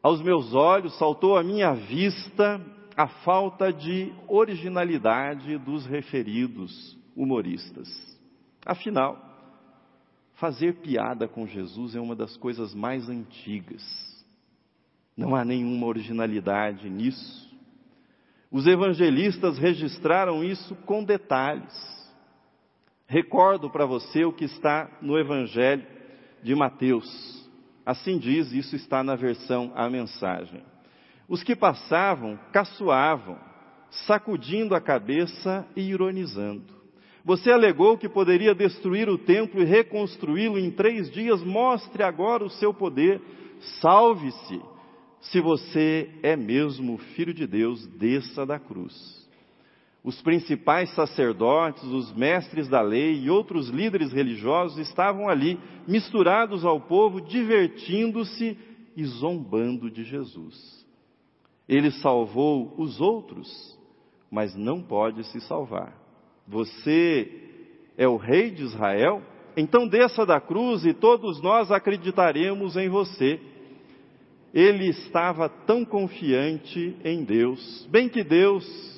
aos 0.00 0.22
meus 0.22 0.54
olhos, 0.54 0.96
saltou 0.96 1.36
à 1.36 1.42
minha 1.42 1.74
vista 1.74 2.64
a 2.96 3.08
falta 3.08 3.72
de 3.72 4.12
originalidade 4.28 5.58
dos 5.58 5.84
referidos 5.86 7.01
humoristas. 7.16 7.88
Afinal, 8.64 9.18
fazer 10.34 10.74
piada 10.76 11.28
com 11.28 11.46
Jesus 11.46 11.94
é 11.94 12.00
uma 12.00 12.16
das 12.16 12.36
coisas 12.36 12.74
mais 12.74 13.08
antigas. 13.08 13.82
Não 15.16 15.34
há 15.34 15.44
nenhuma 15.44 15.86
originalidade 15.86 16.88
nisso. 16.88 17.50
Os 18.50 18.66
evangelistas 18.66 19.58
registraram 19.58 20.44
isso 20.44 20.74
com 20.84 21.04
detalhes. 21.04 21.72
Recordo 23.06 23.70
para 23.70 23.86
você 23.86 24.24
o 24.24 24.32
que 24.32 24.44
está 24.44 24.90
no 25.00 25.18
Evangelho 25.18 25.86
de 26.42 26.54
Mateus. 26.54 27.48
Assim 27.84 28.18
diz, 28.18 28.52
isso 28.52 28.74
está 28.74 29.02
na 29.02 29.14
versão 29.14 29.72
A 29.74 29.88
Mensagem. 29.88 30.62
Os 31.28 31.42
que 31.42 31.54
passavam 31.54 32.38
caçoavam, 32.52 33.38
sacudindo 34.06 34.74
a 34.74 34.80
cabeça 34.80 35.66
e 35.76 35.82
ironizando. 35.82 36.81
Você 37.24 37.50
alegou 37.50 37.96
que 37.96 38.08
poderia 38.08 38.54
destruir 38.54 39.08
o 39.08 39.18
templo 39.18 39.62
e 39.62 39.64
reconstruí-lo 39.64 40.58
em 40.58 40.70
três 40.70 41.10
dias. 41.10 41.42
Mostre 41.42 42.02
agora 42.02 42.44
o 42.44 42.50
seu 42.50 42.74
poder. 42.74 43.20
Salve-se. 43.80 44.60
Se 45.20 45.40
você 45.40 46.10
é 46.22 46.34
mesmo 46.34 46.98
filho 46.98 47.32
de 47.32 47.46
Deus, 47.46 47.86
desça 47.86 48.44
da 48.44 48.58
cruz 48.58 49.22
os 50.04 50.20
principais 50.20 50.92
sacerdotes, 50.94 51.84
os 51.84 52.12
mestres 52.12 52.68
da 52.68 52.80
lei 52.80 53.20
e 53.20 53.30
outros 53.30 53.68
líderes 53.68 54.12
religiosos 54.12 54.78
estavam 54.78 55.28
ali, 55.28 55.60
misturados 55.86 56.64
ao 56.64 56.80
povo, 56.80 57.20
divertindo-se 57.20 58.58
e 58.96 59.04
zombando 59.04 59.88
de 59.88 60.02
Jesus. 60.02 60.84
Ele 61.68 61.90
salvou 61.92 62.74
os 62.76 63.00
outros, 63.00 63.78
mas 64.30 64.56
não 64.56 64.82
pode 64.82 65.22
se 65.24 65.40
salvar. 65.42 66.01
Você 66.46 67.30
é 67.96 68.06
o 68.06 68.16
rei 68.16 68.50
de 68.50 68.62
Israel? 68.62 69.22
Então 69.56 69.86
desça 69.86 70.24
da 70.24 70.40
cruz 70.40 70.84
e 70.84 70.94
todos 70.94 71.40
nós 71.42 71.70
acreditaremos 71.70 72.76
em 72.76 72.88
você. 72.88 73.40
Ele 74.52 74.88
estava 74.88 75.48
tão 75.48 75.84
confiante 75.84 76.96
em 77.04 77.24
Deus, 77.24 77.86
bem 77.90 78.08
que 78.08 78.22
Deus 78.22 78.92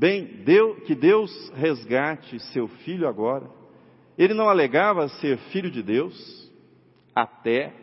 Bem, 0.00 0.44
que 0.86 0.94
Deus 0.94 1.50
resgate 1.54 2.40
seu 2.54 2.68
filho 2.68 3.06
agora. 3.06 3.50
Ele 4.16 4.32
não 4.32 4.48
alegava 4.48 5.06
ser 5.08 5.36
filho 5.52 5.70
de 5.70 5.82
Deus, 5.82 6.50
até 7.14 7.74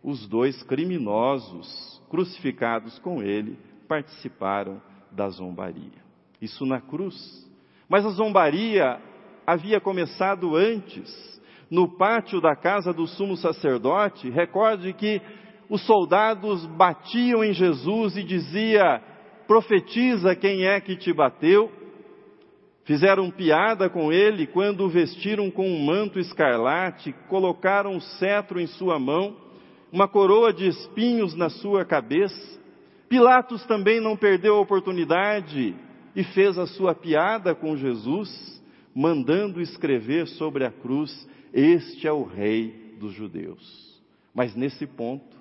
os 0.00 0.28
dois 0.28 0.62
criminosos 0.62 2.00
crucificados 2.08 3.00
com 3.00 3.20
ele 3.20 3.58
participaram 3.88 4.80
da 5.10 5.28
zombaria. 5.28 6.04
Isso 6.40 6.64
na 6.64 6.80
cruz. 6.80 7.44
Mas 7.94 8.04
a 8.04 8.10
zombaria 8.10 8.98
havia 9.46 9.80
começado 9.80 10.56
antes, 10.56 11.40
no 11.70 11.96
pátio 11.96 12.40
da 12.40 12.56
casa 12.56 12.92
do 12.92 13.06
sumo 13.06 13.36
sacerdote. 13.36 14.28
Recorde 14.28 14.92
que 14.92 15.22
os 15.70 15.86
soldados 15.86 16.66
batiam 16.76 17.44
em 17.44 17.52
Jesus 17.52 18.16
e 18.16 18.24
dizia: 18.24 19.00
profetiza 19.46 20.34
quem 20.34 20.66
é 20.66 20.80
que 20.80 20.96
te 20.96 21.12
bateu. 21.12 21.70
Fizeram 22.82 23.30
piada 23.30 23.88
com 23.88 24.12
ele 24.12 24.48
quando 24.48 24.80
o 24.80 24.88
vestiram 24.88 25.48
com 25.48 25.64
um 25.64 25.84
manto 25.84 26.18
escarlate, 26.18 27.14
colocaram 27.28 27.92
um 27.92 28.00
cetro 28.00 28.60
em 28.60 28.66
sua 28.66 28.98
mão, 28.98 29.36
uma 29.92 30.08
coroa 30.08 30.52
de 30.52 30.66
espinhos 30.66 31.36
na 31.36 31.48
sua 31.48 31.84
cabeça. 31.84 32.60
Pilatos 33.08 33.64
também 33.66 34.00
não 34.00 34.16
perdeu 34.16 34.56
a 34.56 34.60
oportunidade 34.60 35.76
e 36.14 36.22
fez 36.24 36.58
a 36.58 36.66
sua 36.66 36.94
piada 36.94 37.54
com 37.54 37.76
Jesus, 37.76 38.62
mandando 38.94 39.60
escrever 39.60 40.26
sobre 40.28 40.64
a 40.64 40.70
cruz: 40.70 41.28
Este 41.52 42.06
é 42.06 42.12
o 42.12 42.24
Rei 42.24 42.96
dos 42.98 43.12
Judeus. 43.12 44.02
Mas 44.34 44.54
nesse 44.54 44.86
ponto, 44.86 45.36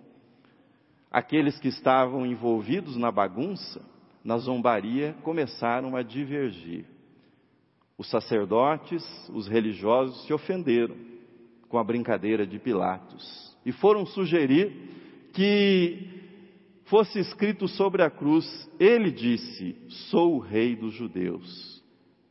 aqueles 1.11 1.59
que 1.59 1.67
estavam 1.67 2.25
envolvidos 2.25 2.95
na 2.95 3.11
bagunça 3.11 3.81
na 4.23 4.37
zombaria, 4.37 5.15
começaram 5.21 5.95
a 5.95 6.01
divergir. 6.01 6.85
Os 7.97 8.09
sacerdotes, 8.09 9.03
os 9.33 9.47
religiosos 9.47 10.25
se 10.25 10.33
ofenderam 10.33 10.95
com 11.67 11.77
a 11.77 11.83
brincadeira 11.83 12.47
de 12.47 12.57
Pilatos 12.57 13.55
e 13.65 13.71
foram 13.71 14.05
sugerir 14.05 14.71
que 15.33 16.12
fosse 16.93 17.17
escrito 17.17 17.67
sobre 17.67 18.03
a 18.03 18.09
cruz: 18.11 18.45
Ele 18.79 19.09
disse, 19.09 19.75
Sou 20.11 20.35
o 20.35 20.39
rei 20.39 20.75
dos 20.75 20.93
judeus. 20.93 21.83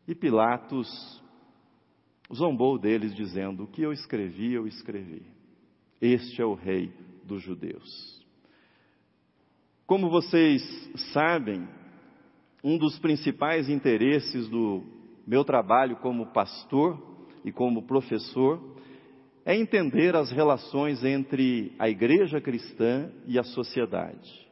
E 0.06 0.14
Pilatos 0.14 1.20
zombou 2.32 2.78
deles, 2.78 3.12
dizendo: 3.12 3.64
O 3.64 3.66
que 3.66 3.82
eu 3.82 3.92
escrevi, 3.92 4.52
eu 4.52 4.68
escrevi. 4.68 5.26
Este 6.00 6.40
é 6.40 6.44
o 6.44 6.54
rei 6.54 6.92
dos 7.24 7.42
judeus. 7.42 8.24
Como 9.84 10.08
vocês 10.08 10.62
sabem, 11.12 11.66
um 12.62 12.78
dos 12.78 13.00
principais 13.00 13.68
interesses 13.68 14.48
do 14.48 14.84
meu 15.26 15.44
trabalho 15.44 15.96
como 15.96 16.32
pastor 16.32 17.02
e 17.44 17.50
como 17.50 17.82
professor 17.82 18.76
é 19.44 19.56
entender 19.56 20.14
as 20.14 20.30
relações 20.30 21.02
entre 21.02 21.74
a 21.80 21.88
igreja 21.88 22.40
cristã 22.40 23.10
e 23.26 23.40
a 23.40 23.42
sociedade. 23.42 24.51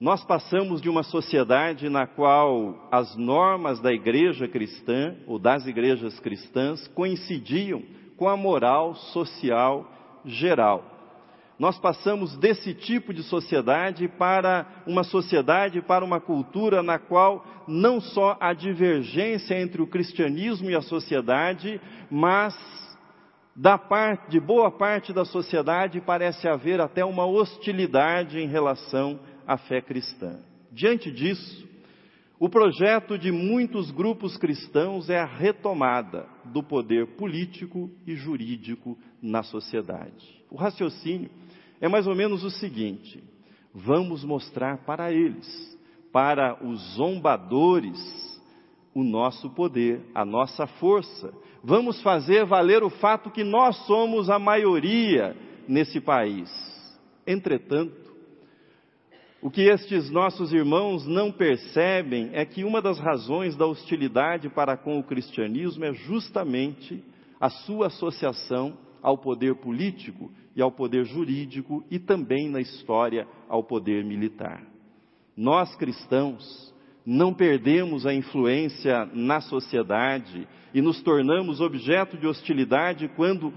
Nós 0.00 0.24
passamos 0.24 0.80
de 0.80 0.88
uma 0.88 1.02
sociedade 1.02 1.90
na 1.90 2.06
qual 2.06 2.88
as 2.90 3.14
normas 3.16 3.80
da 3.80 3.92
igreja 3.92 4.48
cristã 4.48 5.14
ou 5.26 5.38
das 5.38 5.66
igrejas 5.66 6.18
cristãs 6.18 6.88
coincidiam 6.88 7.82
com 8.16 8.26
a 8.26 8.34
moral 8.34 8.94
social 8.94 9.86
geral. 10.24 10.82
Nós 11.58 11.78
passamos 11.78 12.34
desse 12.38 12.72
tipo 12.72 13.12
de 13.12 13.22
sociedade 13.22 14.08
para 14.08 14.66
uma 14.86 15.04
sociedade, 15.04 15.82
para 15.82 16.02
uma 16.02 16.18
cultura 16.18 16.82
na 16.82 16.98
qual 16.98 17.44
não 17.68 18.00
só 18.00 18.38
há 18.40 18.54
divergência 18.54 19.60
entre 19.60 19.82
o 19.82 19.86
cristianismo 19.86 20.70
e 20.70 20.74
a 20.74 20.80
sociedade, 20.80 21.78
mas 22.10 22.56
da 23.54 23.76
parte, 23.76 24.30
de 24.30 24.40
boa 24.40 24.70
parte 24.70 25.12
da 25.12 25.26
sociedade 25.26 26.00
parece 26.00 26.48
haver 26.48 26.80
até 26.80 27.04
uma 27.04 27.26
hostilidade 27.26 28.38
em 28.38 28.48
relação 28.48 29.20
à 29.46 29.56
fé 29.56 29.80
cristã. 29.80 30.38
Diante 30.72 31.10
disso, 31.10 31.68
o 32.38 32.48
projeto 32.48 33.18
de 33.18 33.30
muitos 33.30 33.90
grupos 33.90 34.36
cristãos 34.38 35.10
é 35.10 35.18
a 35.18 35.26
retomada 35.26 36.26
do 36.46 36.62
poder 36.62 37.06
político 37.16 37.90
e 38.06 38.14
jurídico 38.14 38.96
na 39.20 39.42
sociedade. 39.42 40.42
O 40.50 40.56
raciocínio 40.56 41.30
é 41.80 41.88
mais 41.88 42.06
ou 42.06 42.14
menos 42.14 42.42
o 42.42 42.50
seguinte: 42.50 43.22
vamos 43.74 44.24
mostrar 44.24 44.78
para 44.86 45.12
eles, 45.12 45.78
para 46.10 46.64
os 46.64 46.80
zombadores, 46.94 48.40
o 48.94 49.04
nosso 49.04 49.50
poder, 49.50 50.00
a 50.14 50.24
nossa 50.24 50.66
força. 50.66 51.32
Vamos 51.62 52.00
fazer 52.02 52.46
valer 52.46 52.82
o 52.82 52.88
fato 52.88 53.30
que 53.30 53.44
nós 53.44 53.76
somos 53.86 54.30
a 54.30 54.38
maioria 54.38 55.36
nesse 55.68 56.00
país. 56.00 56.50
Entretanto, 57.26 57.99
o 59.42 59.50
que 59.50 59.62
estes 59.62 60.10
nossos 60.10 60.52
irmãos 60.52 61.06
não 61.06 61.32
percebem 61.32 62.28
é 62.32 62.44
que 62.44 62.62
uma 62.62 62.82
das 62.82 62.98
razões 62.98 63.56
da 63.56 63.66
hostilidade 63.66 64.50
para 64.50 64.76
com 64.76 64.98
o 64.98 65.02
cristianismo 65.02 65.84
é 65.84 65.94
justamente 65.94 67.02
a 67.40 67.48
sua 67.48 67.86
associação 67.86 68.76
ao 69.02 69.16
poder 69.16 69.54
político 69.54 70.30
e 70.54 70.60
ao 70.60 70.70
poder 70.70 71.06
jurídico 71.06 71.82
e 71.90 71.98
também 71.98 72.50
na 72.50 72.60
história 72.60 73.26
ao 73.48 73.64
poder 73.64 74.04
militar. 74.04 74.62
Nós 75.34 75.74
cristãos 75.74 76.74
não 77.06 77.32
perdemos 77.32 78.04
a 78.04 78.12
influência 78.12 79.08
na 79.14 79.40
sociedade 79.40 80.46
e 80.74 80.82
nos 80.82 81.00
tornamos 81.00 81.62
objeto 81.62 82.18
de 82.18 82.26
hostilidade 82.26 83.08
quando 83.16 83.54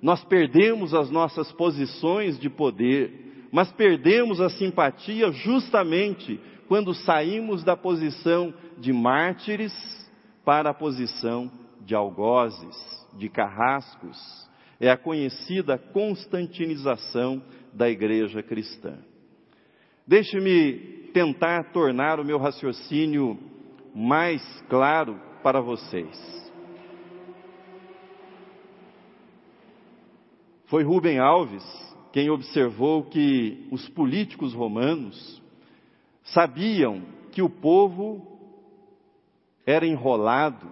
nós 0.00 0.24
perdemos 0.24 0.94
as 0.94 1.10
nossas 1.10 1.52
posições 1.52 2.38
de 2.38 2.48
poder 2.48 3.25
mas 3.56 3.72
perdemos 3.72 4.38
a 4.38 4.50
simpatia 4.50 5.32
justamente 5.32 6.38
quando 6.68 6.92
saímos 6.92 7.64
da 7.64 7.74
posição 7.74 8.52
de 8.76 8.92
mártires 8.92 9.72
para 10.44 10.68
a 10.68 10.74
posição 10.74 11.50
de 11.80 11.94
algozes, 11.94 12.76
de 13.14 13.30
carrascos. 13.30 14.18
É 14.78 14.90
a 14.90 14.96
conhecida 14.98 15.78
constantinização 15.78 17.42
da 17.72 17.88
igreja 17.88 18.42
cristã. 18.42 18.98
Deixe-me 20.06 21.08
tentar 21.14 21.72
tornar 21.72 22.20
o 22.20 22.26
meu 22.26 22.36
raciocínio 22.36 23.38
mais 23.94 24.42
claro 24.68 25.18
para 25.42 25.62
vocês. 25.62 26.52
Foi 30.66 30.82
Rubem 30.82 31.18
Alves 31.18 31.85
quem 32.16 32.30
observou 32.30 33.02
que 33.02 33.68
os 33.70 33.86
políticos 33.90 34.54
romanos 34.54 35.42
sabiam 36.22 37.02
que 37.30 37.42
o 37.42 37.50
povo 37.50 38.38
era 39.66 39.86
enrolado, 39.86 40.66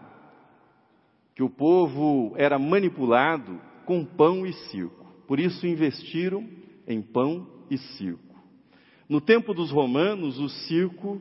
que 1.35 1.43
o 1.43 1.51
povo 1.51 2.33
era 2.39 2.59
manipulado 2.59 3.61
com 3.85 4.07
pão 4.07 4.47
e 4.47 4.55
circo. 4.55 5.05
Por 5.29 5.39
isso 5.39 5.67
investiram 5.67 6.49
em 6.89 7.03
pão 7.03 7.47
e 7.71 7.77
circo. 7.77 8.43
No 9.07 9.21
tempo 9.21 9.53
dos 9.53 9.71
romanos, 9.71 10.41
o 10.41 10.49
circo 10.49 11.21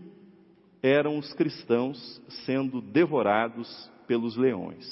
eram 0.82 1.18
os 1.18 1.34
cristãos 1.34 2.22
sendo 2.46 2.80
devorados 2.80 3.92
pelos 4.08 4.38
leões. 4.38 4.88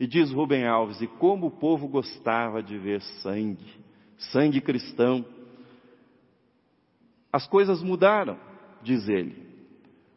E 0.00 0.06
diz 0.08 0.32
Rubem 0.32 0.66
Alves: 0.66 1.00
e 1.00 1.06
como 1.06 1.46
o 1.46 1.52
povo 1.52 1.86
gostava 1.86 2.60
de 2.60 2.76
ver 2.76 3.00
sangue 3.22 3.86
sangue 4.18 4.60
cristão. 4.60 5.24
As 7.32 7.46
coisas 7.46 7.82
mudaram, 7.82 8.38
diz 8.82 9.08
ele. 9.08 9.46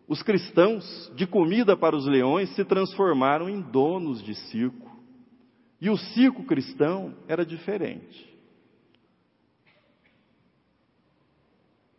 Os 0.07 0.21
cristãos, 0.21 1.11
de 1.15 1.25
comida 1.25 1.77
para 1.77 1.95
os 1.95 2.05
leões, 2.05 2.53
se 2.55 2.65
transformaram 2.65 3.49
em 3.49 3.61
donos 3.61 4.21
de 4.21 4.35
circo. 4.35 4.91
E 5.79 5.89
o 5.89 5.97
circo 5.97 6.43
cristão 6.43 7.15
era 7.27 7.45
diferente. 7.45 8.29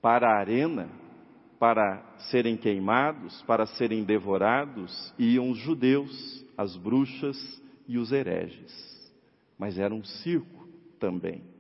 Para 0.00 0.28
a 0.28 0.38
arena, 0.38 0.90
para 1.58 2.02
serem 2.30 2.56
queimados, 2.56 3.40
para 3.42 3.66
serem 3.66 4.04
devorados, 4.04 5.14
iam 5.18 5.50
os 5.50 5.58
judeus, 5.58 6.44
as 6.58 6.76
bruxas 6.76 7.38
e 7.86 7.98
os 7.98 8.12
hereges. 8.12 9.12
Mas 9.58 9.78
era 9.78 9.94
um 9.94 10.02
circo 10.02 10.68
também. 10.98 11.51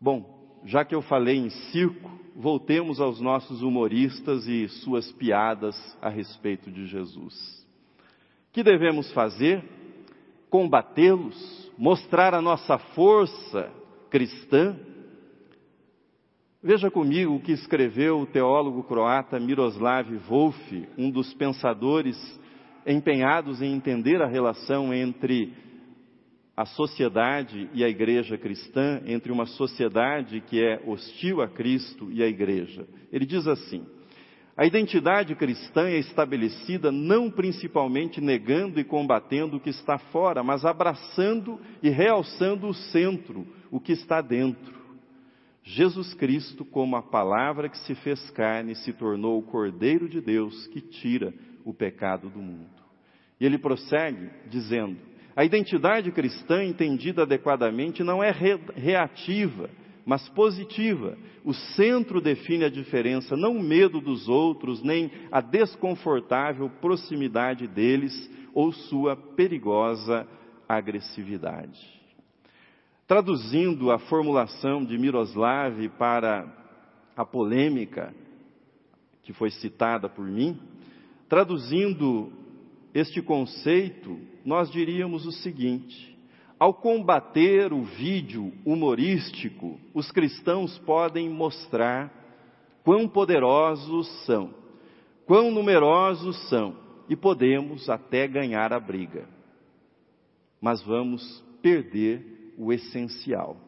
Bom, 0.00 0.60
já 0.64 0.84
que 0.84 0.94
eu 0.94 1.02
falei 1.02 1.36
em 1.36 1.50
circo, 1.50 2.08
voltemos 2.36 3.00
aos 3.00 3.20
nossos 3.20 3.62
humoristas 3.62 4.46
e 4.46 4.68
suas 4.68 5.10
piadas 5.12 5.76
a 6.00 6.08
respeito 6.08 6.70
de 6.70 6.86
Jesus. 6.86 7.66
O 8.48 8.52
que 8.52 8.62
devemos 8.62 9.12
fazer? 9.12 9.64
Combatê-los? 10.48 11.68
Mostrar 11.76 12.32
a 12.34 12.40
nossa 12.40 12.78
força 12.78 13.72
cristã? 14.08 14.76
Veja 16.62 16.90
comigo 16.90 17.34
o 17.34 17.40
que 17.40 17.52
escreveu 17.52 18.20
o 18.20 18.26
teólogo 18.26 18.84
croata 18.84 19.40
Miroslav 19.40 20.08
Volf, 20.28 20.72
um 20.96 21.10
dos 21.10 21.34
pensadores 21.34 22.16
empenhados 22.86 23.60
em 23.60 23.74
entender 23.74 24.22
a 24.22 24.26
relação 24.26 24.94
entre 24.94 25.52
a 26.58 26.64
sociedade 26.64 27.70
e 27.72 27.84
a 27.84 27.88
igreja 27.88 28.36
cristã, 28.36 29.00
entre 29.06 29.30
uma 29.30 29.46
sociedade 29.46 30.40
que 30.40 30.60
é 30.60 30.82
hostil 30.84 31.40
a 31.40 31.46
Cristo 31.46 32.10
e 32.10 32.20
a 32.20 32.26
igreja. 32.26 32.84
Ele 33.12 33.24
diz 33.24 33.46
assim: 33.46 33.86
a 34.56 34.66
identidade 34.66 35.36
cristã 35.36 35.86
é 35.86 35.98
estabelecida 35.98 36.90
não 36.90 37.30
principalmente 37.30 38.20
negando 38.20 38.80
e 38.80 38.84
combatendo 38.84 39.58
o 39.58 39.60
que 39.60 39.70
está 39.70 39.98
fora, 39.98 40.42
mas 40.42 40.64
abraçando 40.64 41.60
e 41.80 41.90
realçando 41.90 42.66
o 42.66 42.74
centro, 42.74 43.46
o 43.70 43.78
que 43.78 43.92
está 43.92 44.20
dentro. 44.20 44.74
Jesus 45.62 46.12
Cristo, 46.14 46.64
como 46.64 46.96
a 46.96 47.02
palavra 47.02 47.68
que 47.68 47.78
se 47.78 47.94
fez 47.94 48.30
carne, 48.30 48.74
se 48.74 48.92
tornou 48.92 49.38
o 49.38 49.44
Cordeiro 49.44 50.08
de 50.08 50.20
Deus 50.20 50.66
que 50.66 50.80
tira 50.80 51.32
o 51.64 51.72
pecado 51.72 52.28
do 52.28 52.40
mundo. 52.40 52.66
E 53.38 53.46
ele 53.46 53.58
prossegue 53.58 54.28
dizendo: 54.50 54.98
a 55.38 55.44
identidade 55.44 56.10
cristã, 56.10 56.64
entendida 56.64 57.22
adequadamente, 57.22 58.02
não 58.02 58.20
é 58.20 58.32
re 58.32 58.58
reativa, 58.74 59.70
mas 60.04 60.28
positiva. 60.30 61.16
O 61.44 61.54
centro 61.54 62.20
define 62.20 62.64
a 62.64 62.68
diferença, 62.68 63.36
não 63.36 63.56
o 63.56 63.62
medo 63.62 64.00
dos 64.00 64.28
outros, 64.28 64.82
nem 64.82 65.08
a 65.30 65.40
desconfortável 65.40 66.68
proximidade 66.80 67.68
deles 67.68 68.28
ou 68.52 68.72
sua 68.72 69.14
perigosa 69.14 70.26
agressividade. 70.68 71.86
Traduzindo 73.06 73.92
a 73.92 73.98
formulação 74.00 74.84
de 74.84 74.98
Miroslav 74.98 75.88
para 75.90 76.52
a 77.16 77.24
polêmica 77.24 78.12
que 79.22 79.32
foi 79.32 79.50
citada 79.52 80.08
por 80.08 80.26
mim, 80.26 80.58
traduzindo 81.28 82.32
este 82.92 83.22
conceito, 83.22 84.18
nós 84.48 84.70
diríamos 84.70 85.26
o 85.26 85.30
seguinte: 85.30 86.18
ao 86.58 86.72
combater 86.72 87.70
o 87.70 87.82
vídeo 87.82 88.50
humorístico, 88.64 89.78
os 89.92 90.10
cristãos 90.10 90.78
podem 90.78 91.28
mostrar 91.28 92.10
quão 92.82 93.06
poderosos 93.06 94.08
são, 94.24 94.54
quão 95.26 95.50
numerosos 95.50 96.48
são, 96.48 96.74
e 97.10 97.14
podemos 97.14 97.90
até 97.90 98.26
ganhar 98.26 98.72
a 98.72 98.80
briga. 98.80 99.28
Mas 100.58 100.82
vamos 100.82 101.44
perder 101.60 102.54
o 102.56 102.72
essencial 102.72 103.67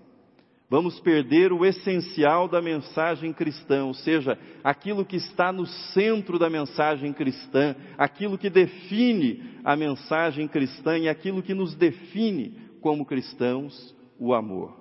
vamos 0.71 1.01
perder 1.01 1.53
o 1.53 1.67
essencial 1.67 2.47
da 2.47 2.63
mensagem 2.63 3.33
cristã, 3.33 3.85
ou 3.85 3.93
seja, 3.93 4.39
aquilo 4.63 5.05
que 5.05 5.17
está 5.17 5.53
no 5.53 5.67
centro 5.67 6.39
da 6.39 6.49
mensagem 6.49 7.13
cristã, 7.13 7.75
aquilo 7.99 8.39
que 8.39 8.49
define 8.49 9.59
a 9.65 9.75
mensagem 9.75 10.47
cristã 10.47 10.97
e 10.97 11.09
aquilo 11.09 11.43
que 11.43 11.53
nos 11.53 11.75
define 11.75 12.57
como 12.81 13.05
cristãos, 13.05 13.95
o 14.17 14.33
amor. 14.33 14.79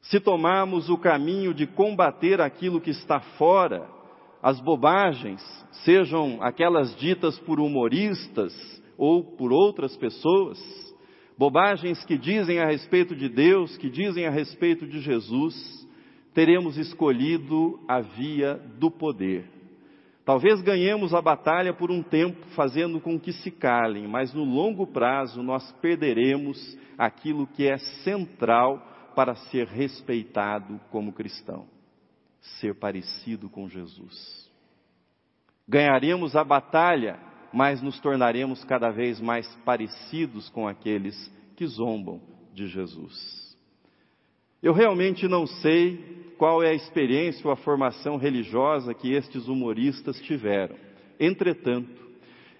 Se 0.00 0.18
tomarmos 0.18 0.88
o 0.88 0.98
caminho 0.98 1.54
de 1.54 1.66
combater 1.66 2.40
aquilo 2.40 2.80
que 2.80 2.90
está 2.90 3.20
fora, 3.20 3.88
as 4.42 4.60
bobagens, 4.60 5.42
sejam 5.84 6.38
aquelas 6.42 6.94
ditas 6.96 7.38
por 7.40 7.60
humoristas 7.60 8.52
ou 8.98 9.22
por 9.22 9.52
outras 9.52 9.96
pessoas, 9.96 10.58
bobagens 11.38 12.04
que 12.04 12.16
dizem 12.16 12.58
a 12.58 12.66
respeito 12.66 13.14
de 13.14 13.28
Deus, 13.28 13.76
que 13.76 13.90
dizem 13.90 14.26
a 14.26 14.30
respeito 14.30 14.86
de 14.86 15.00
Jesus, 15.00 15.54
teremos 16.32 16.76
escolhido 16.76 17.80
a 17.88 18.00
via 18.00 18.54
do 18.78 18.90
poder. 18.90 19.56
Talvez 20.24 20.60
ganhemos 20.60 21.14
a 21.14 21.22
batalha 21.22 21.72
por 21.72 21.90
um 21.90 22.02
tempo, 22.02 22.44
fazendo 22.56 23.00
com 23.00 23.18
que 23.18 23.32
se 23.32 23.50
calem, 23.50 24.08
mas 24.08 24.34
no 24.34 24.42
longo 24.42 24.86
prazo 24.86 25.42
nós 25.42 25.70
perderemos 25.80 26.76
aquilo 26.98 27.46
que 27.46 27.68
é 27.68 27.78
central 28.02 29.12
para 29.14 29.36
ser 29.36 29.68
respeitado 29.68 30.80
como 30.90 31.12
cristão: 31.12 31.66
ser 32.40 32.74
parecido 32.74 33.48
com 33.48 33.68
Jesus. 33.68 34.50
Ganharemos 35.68 36.34
a 36.34 36.42
batalha, 36.42 37.18
mas 37.56 37.80
nos 37.80 37.98
tornaremos 38.00 38.62
cada 38.64 38.90
vez 38.90 39.18
mais 39.18 39.48
parecidos 39.64 40.50
com 40.50 40.68
aqueles 40.68 41.16
que 41.56 41.66
zombam 41.66 42.20
de 42.52 42.66
Jesus. 42.66 43.56
Eu 44.62 44.74
realmente 44.74 45.26
não 45.26 45.46
sei 45.46 46.34
qual 46.36 46.62
é 46.62 46.68
a 46.68 46.74
experiência 46.74 47.46
ou 47.46 47.50
a 47.50 47.56
formação 47.56 48.18
religiosa 48.18 48.92
que 48.92 49.10
estes 49.10 49.48
humoristas 49.48 50.20
tiveram. 50.20 50.76
Entretanto, 51.18 52.06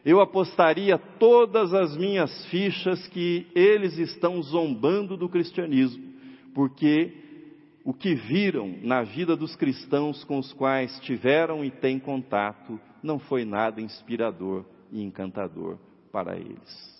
eu 0.02 0.18
apostaria 0.18 0.96
todas 0.96 1.74
as 1.74 1.94
minhas 1.94 2.46
fichas 2.46 3.06
que 3.09 3.46
eles 3.54 3.98
estão 3.98 4.40
zombando 4.40 5.14
do 5.14 5.28
cristianismo, 5.28 6.11
porque 6.54 7.12
o 7.85 7.92
que 7.92 8.14
viram 8.14 8.74
na 8.82 9.02
vida 9.02 9.37
dos 9.37 9.54
cristãos 9.56 10.24
com 10.24 10.38
os 10.38 10.54
quais 10.54 10.98
tiveram 11.00 11.62
e 11.62 11.70
têm 11.70 11.98
contato 11.98 12.80
não 13.02 13.18
foi 13.18 13.44
nada 13.44 13.82
inspirador 13.82 14.64
e 14.90 15.03
encantador 15.03 15.79
para 16.12 16.37
eles. 16.37 16.96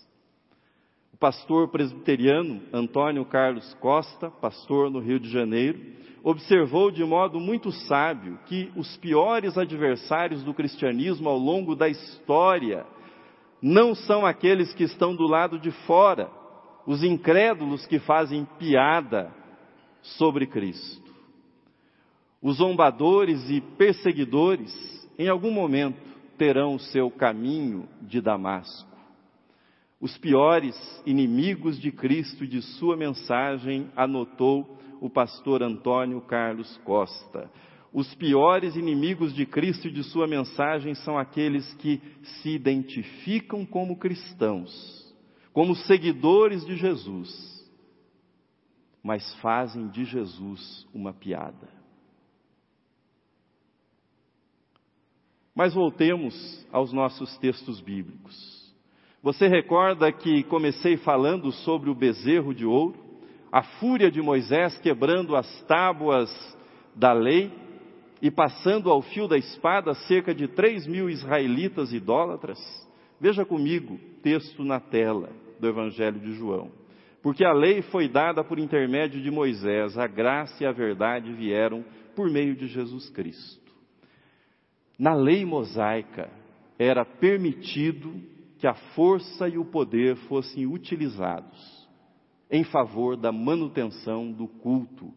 O 1.13 1.17
pastor 1.17 1.69
presbiteriano 1.69 2.61
Antônio 2.71 3.25
Carlos 3.25 3.73
Costa, 3.75 4.29
pastor 4.29 4.91
no 4.91 4.99
Rio 4.99 5.19
de 5.19 5.29
Janeiro, 5.29 5.79
observou 6.23 6.91
de 6.91 7.03
modo 7.03 7.39
muito 7.39 7.71
sábio 7.71 8.37
que 8.45 8.71
os 8.75 8.97
piores 8.97 9.57
adversários 9.57 10.43
do 10.43 10.53
cristianismo 10.53 11.29
ao 11.29 11.37
longo 11.37 11.75
da 11.75 11.89
história 11.89 12.85
não 13.61 13.95
são 13.95 14.25
aqueles 14.25 14.73
que 14.73 14.83
estão 14.83 15.15
do 15.15 15.25
lado 15.25 15.57
de 15.57 15.71
fora, 15.71 16.29
os 16.85 17.03
incrédulos 17.03 17.85
que 17.85 17.97
fazem 17.97 18.45
piada 18.59 19.33
sobre 20.01 20.45
Cristo. 20.45 21.11
Os 22.41 22.57
zombadores 22.57 23.49
e 23.49 23.59
perseguidores, 23.59 24.71
em 25.17 25.27
algum 25.27 25.49
momento, 25.49 25.99
terão 26.37 26.75
o 26.75 26.79
seu 26.79 27.09
caminho 27.09 27.87
de 28.01 28.21
Damasco. 28.21 28.95
Os 29.99 30.15
piores 30.17 30.75
inimigos 31.05 31.79
de 31.79 31.91
Cristo 31.91 32.43
e 32.43 32.47
de 32.47 32.61
sua 32.61 32.95
mensagem, 32.95 33.89
anotou 33.95 34.77
o 35.01 35.09
pastor 35.09 35.63
Antônio 35.63 36.21
Carlos 36.21 36.77
Costa. 36.83 37.49
Os 37.91 38.13
piores 38.15 38.75
inimigos 38.75 39.33
de 39.33 39.45
Cristo 39.45 39.87
e 39.87 39.91
de 39.91 40.03
sua 40.03 40.27
mensagem 40.27 40.93
são 40.93 41.17
aqueles 41.17 41.73
que 41.75 42.01
se 42.21 42.49
identificam 42.49 43.65
como 43.65 43.97
cristãos, 43.97 45.15
como 45.51 45.75
seguidores 45.75 46.63
de 46.65 46.75
Jesus, 46.75 47.67
mas 49.01 49.33
fazem 49.35 49.87
de 49.87 50.05
Jesus 50.05 50.87
uma 50.93 51.13
piada. 51.13 51.76
Mas 55.57 55.73
voltemos 55.73 56.63
aos 56.71 56.93
nossos 56.93 57.35
textos 57.39 57.81
bíblicos. 57.81 58.71
Você 59.23 59.47
recorda 59.47 60.11
que 60.11 60.43
comecei 60.43 60.97
falando 60.97 61.51
sobre 61.51 61.89
o 61.89 61.95
bezerro 61.95 62.53
de 62.53 62.63
ouro, 62.63 62.93
a 63.51 63.63
fúria 63.63 64.11
de 64.11 64.21
Moisés 64.21 64.77
quebrando 64.77 65.35
as 65.35 65.63
tábuas 65.63 66.29
da 66.93 67.11
lei 67.11 67.51
e 68.21 68.29
passando 68.29 68.91
ao 68.91 69.01
fio 69.01 69.27
da 69.27 69.35
espada 69.35 69.95
cerca 69.95 70.31
de 70.31 70.47
três 70.47 70.85
mil 70.85 71.09
israelitas 71.09 71.91
idólatras? 71.91 72.59
Veja 73.19 73.43
comigo, 73.43 73.99
texto 74.21 74.63
na 74.63 74.79
tela 74.79 75.31
do 75.59 75.67
Evangelho 75.67 76.19
de 76.19 76.33
João. 76.33 76.69
Porque 77.23 77.43
a 77.43 77.51
lei 77.51 77.81
foi 77.81 78.07
dada 78.07 78.43
por 78.43 78.59
intermédio 78.59 79.19
de 79.19 79.31
Moisés, 79.31 79.97
a 79.97 80.05
graça 80.05 80.63
e 80.63 80.67
a 80.67 80.71
verdade 80.71 81.33
vieram 81.33 81.83
por 82.15 82.29
meio 82.29 82.55
de 82.55 82.67
Jesus 82.67 83.09
Cristo. 83.09 83.66
Na 84.97 85.13
lei 85.13 85.45
mosaica 85.45 86.29
era 86.79 87.05
permitido 87.05 88.13
que 88.57 88.67
a 88.67 88.73
força 88.73 89.47
e 89.47 89.57
o 89.57 89.65
poder 89.65 90.15
fossem 90.27 90.65
utilizados 90.65 91.87
em 92.49 92.63
favor 92.63 93.15
da 93.15 93.31
manutenção 93.31 94.31
do 94.31 94.47
culto 94.47 95.13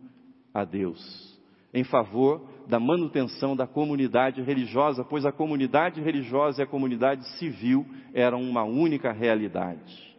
a 0.53 0.65
Deus, 0.65 1.39
em 1.73 1.85
favor 1.85 2.43
da 2.67 2.81
manutenção 2.81 3.57
da 3.57 3.67
comunidade 3.67 4.43
religiosa, 4.43 5.05
pois 5.05 5.25
a 5.25 5.33
comunidade 5.33 6.01
religiosa 6.01 6.61
e 6.61 6.65
a 6.65 6.67
comunidade 6.67 7.25
civil 7.39 7.87
eram 8.13 8.43
uma 8.43 8.65
única 8.65 9.13
realidade. 9.13 10.17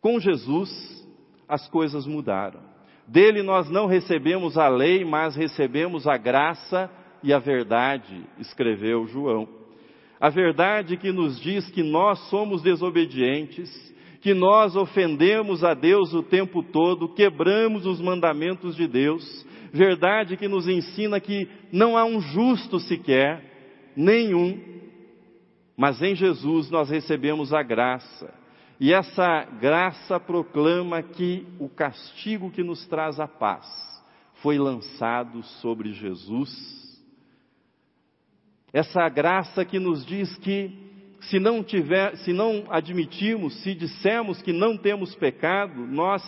Com 0.00 0.18
Jesus, 0.18 0.70
as 1.48 1.68
coisas 1.68 2.06
mudaram. 2.06 2.60
Dele 3.06 3.42
nós 3.42 3.70
não 3.70 3.86
recebemos 3.86 4.58
a 4.58 4.68
lei, 4.68 5.04
mas 5.04 5.36
recebemos 5.36 6.06
a 6.06 6.16
graça 6.16 6.90
e 7.24 7.32
a 7.32 7.38
verdade, 7.38 8.22
escreveu 8.38 9.06
João. 9.06 9.48
A 10.20 10.28
verdade 10.28 10.98
que 10.98 11.10
nos 11.10 11.40
diz 11.40 11.66
que 11.70 11.82
nós 11.82 12.18
somos 12.28 12.60
desobedientes, 12.60 13.70
que 14.20 14.34
nós 14.34 14.76
ofendemos 14.76 15.64
a 15.64 15.72
Deus 15.72 16.12
o 16.12 16.22
tempo 16.22 16.62
todo, 16.62 17.08
quebramos 17.08 17.86
os 17.86 17.98
mandamentos 17.98 18.76
de 18.76 18.86
Deus. 18.86 19.24
Verdade 19.72 20.36
que 20.36 20.46
nos 20.46 20.68
ensina 20.68 21.18
que 21.18 21.48
não 21.72 21.96
há 21.96 22.04
um 22.04 22.20
justo 22.20 22.78
sequer, 22.78 23.42
nenhum, 23.96 24.60
mas 25.78 26.02
em 26.02 26.14
Jesus 26.14 26.70
nós 26.70 26.90
recebemos 26.90 27.54
a 27.54 27.62
graça. 27.62 28.34
E 28.78 28.92
essa 28.92 29.44
graça 29.62 30.20
proclama 30.20 31.02
que 31.02 31.46
o 31.58 31.70
castigo 31.70 32.50
que 32.50 32.62
nos 32.62 32.86
traz 32.86 33.18
a 33.18 33.26
paz 33.26 33.66
foi 34.42 34.58
lançado 34.58 35.42
sobre 35.42 35.90
Jesus 35.94 36.83
essa 38.74 39.08
graça 39.08 39.64
que 39.64 39.78
nos 39.78 40.04
diz 40.04 40.36
que 40.38 40.68
se 41.20 41.38
não 41.38 41.62
tiver, 41.62 42.16
se 42.16 42.32
não 42.32 42.64
admitirmos, 42.68 43.62
se 43.62 43.72
dissermos 43.72 44.42
que 44.42 44.52
não 44.52 44.76
temos 44.76 45.14
pecado, 45.14 45.86
nós 45.86 46.22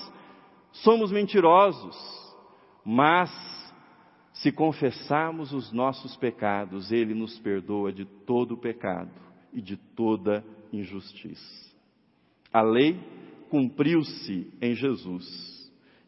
somos 0.70 1.10
mentirosos. 1.10 1.96
Mas 2.84 3.30
se 4.32 4.52
confessarmos 4.52 5.52
os 5.52 5.72
nossos 5.72 6.16
pecados, 6.16 6.92
ele 6.92 7.14
nos 7.14 7.36
perdoa 7.40 7.92
de 7.92 8.04
todo 8.04 8.52
o 8.52 8.56
pecado 8.56 9.10
e 9.52 9.60
de 9.60 9.76
toda 9.76 10.44
injustiça. 10.72 11.74
A 12.52 12.62
lei 12.62 12.96
cumpriu-se 13.50 14.52
em 14.62 14.72
Jesus. 14.72 15.55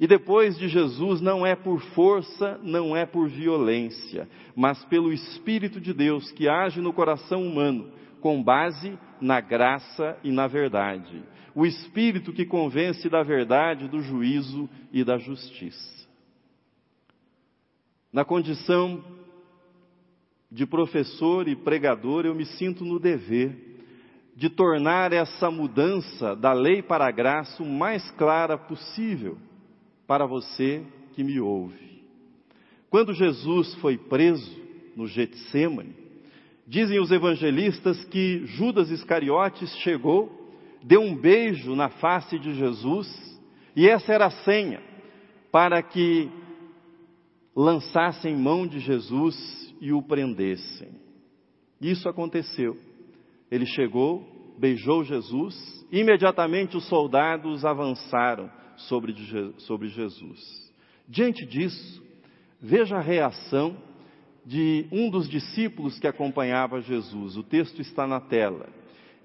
E 0.00 0.06
depois 0.06 0.56
de 0.56 0.68
Jesus 0.68 1.20
não 1.20 1.44
é 1.44 1.56
por 1.56 1.80
força, 1.80 2.58
não 2.62 2.96
é 2.96 3.04
por 3.04 3.28
violência, 3.28 4.28
mas 4.54 4.84
pelo 4.84 5.12
Espírito 5.12 5.80
de 5.80 5.92
Deus 5.92 6.30
que 6.30 6.48
age 6.48 6.80
no 6.80 6.92
coração 6.92 7.44
humano, 7.44 7.90
com 8.20 8.40
base 8.42 8.96
na 9.20 9.40
graça 9.40 10.16
e 10.22 10.30
na 10.30 10.46
verdade. 10.46 11.24
O 11.52 11.66
Espírito 11.66 12.32
que 12.32 12.46
convence 12.46 13.08
da 13.08 13.24
verdade, 13.24 13.88
do 13.88 14.00
juízo 14.00 14.70
e 14.92 15.02
da 15.02 15.18
justiça. 15.18 16.06
Na 18.12 18.24
condição 18.24 19.02
de 20.50 20.64
professor 20.64 21.48
e 21.48 21.56
pregador, 21.56 22.24
eu 22.24 22.36
me 22.36 22.46
sinto 22.46 22.84
no 22.84 23.00
dever 23.00 23.66
de 24.36 24.48
tornar 24.48 25.12
essa 25.12 25.50
mudança 25.50 26.36
da 26.36 26.52
lei 26.52 26.80
para 26.80 27.08
a 27.08 27.10
graça 27.10 27.60
o 27.60 27.66
mais 27.66 28.08
clara 28.12 28.56
possível 28.56 29.36
para 30.08 30.26
você 30.26 30.82
que 31.12 31.22
me 31.22 31.38
ouve. 31.38 32.02
Quando 32.88 33.12
Jesus 33.12 33.74
foi 33.74 33.98
preso 33.98 34.58
no 34.96 35.06
Getsemane, 35.06 35.94
dizem 36.66 36.98
os 36.98 37.12
evangelistas 37.12 38.02
que 38.06 38.46
Judas 38.46 38.90
Iscariotes 38.90 39.70
chegou, 39.76 40.32
deu 40.82 41.02
um 41.02 41.14
beijo 41.14 41.76
na 41.76 41.90
face 41.90 42.38
de 42.38 42.54
Jesus, 42.54 43.06
e 43.76 43.86
essa 43.86 44.10
era 44.10 44.26
a 44.26 44.30
senha 44.30 44.82
para 45.52 45.82
que 45.82 46.30
lançassem 47.54 48.34
mão 48.34 48.66
de 48.66 48.80
Jesus 48.80 49.36
e 49.78 49.92
o 49.92 50.02
prendessem. 50.02 50.88
Isso 51.80 52.08
aconteceu. 52.08 52.76
Ele 53.50 53.66
chegou, 53.66 54.26
beijou 54.58 55.04
Jesus, 55.04 55.54
imediatamente 55.92 56.78
os 56.78 56.88
soldados 56.88 57.64
avançaram 57.64 58.57
sobre, 58.78 59.14
sobre 59.58 59.88
Jesus. 59.88 60.72
Diante 61.06 61.44
disso, 61.46 62.02
veja 62.60 62.96
a 62.96 63.00
reação 63.00 63.76
de 64.44 64.86
um 64.90 65.10
dos 65.10 65.28
discípulos 65.28 65.98
que 65.98 66.06
acompanhava 66.06 66.80
Jesus. 66.80 67.36
O 67.36 67.42
texto 67.42 67.80
está 67.80 68.06
na 68.06 68.20
tela. 68.20 68.68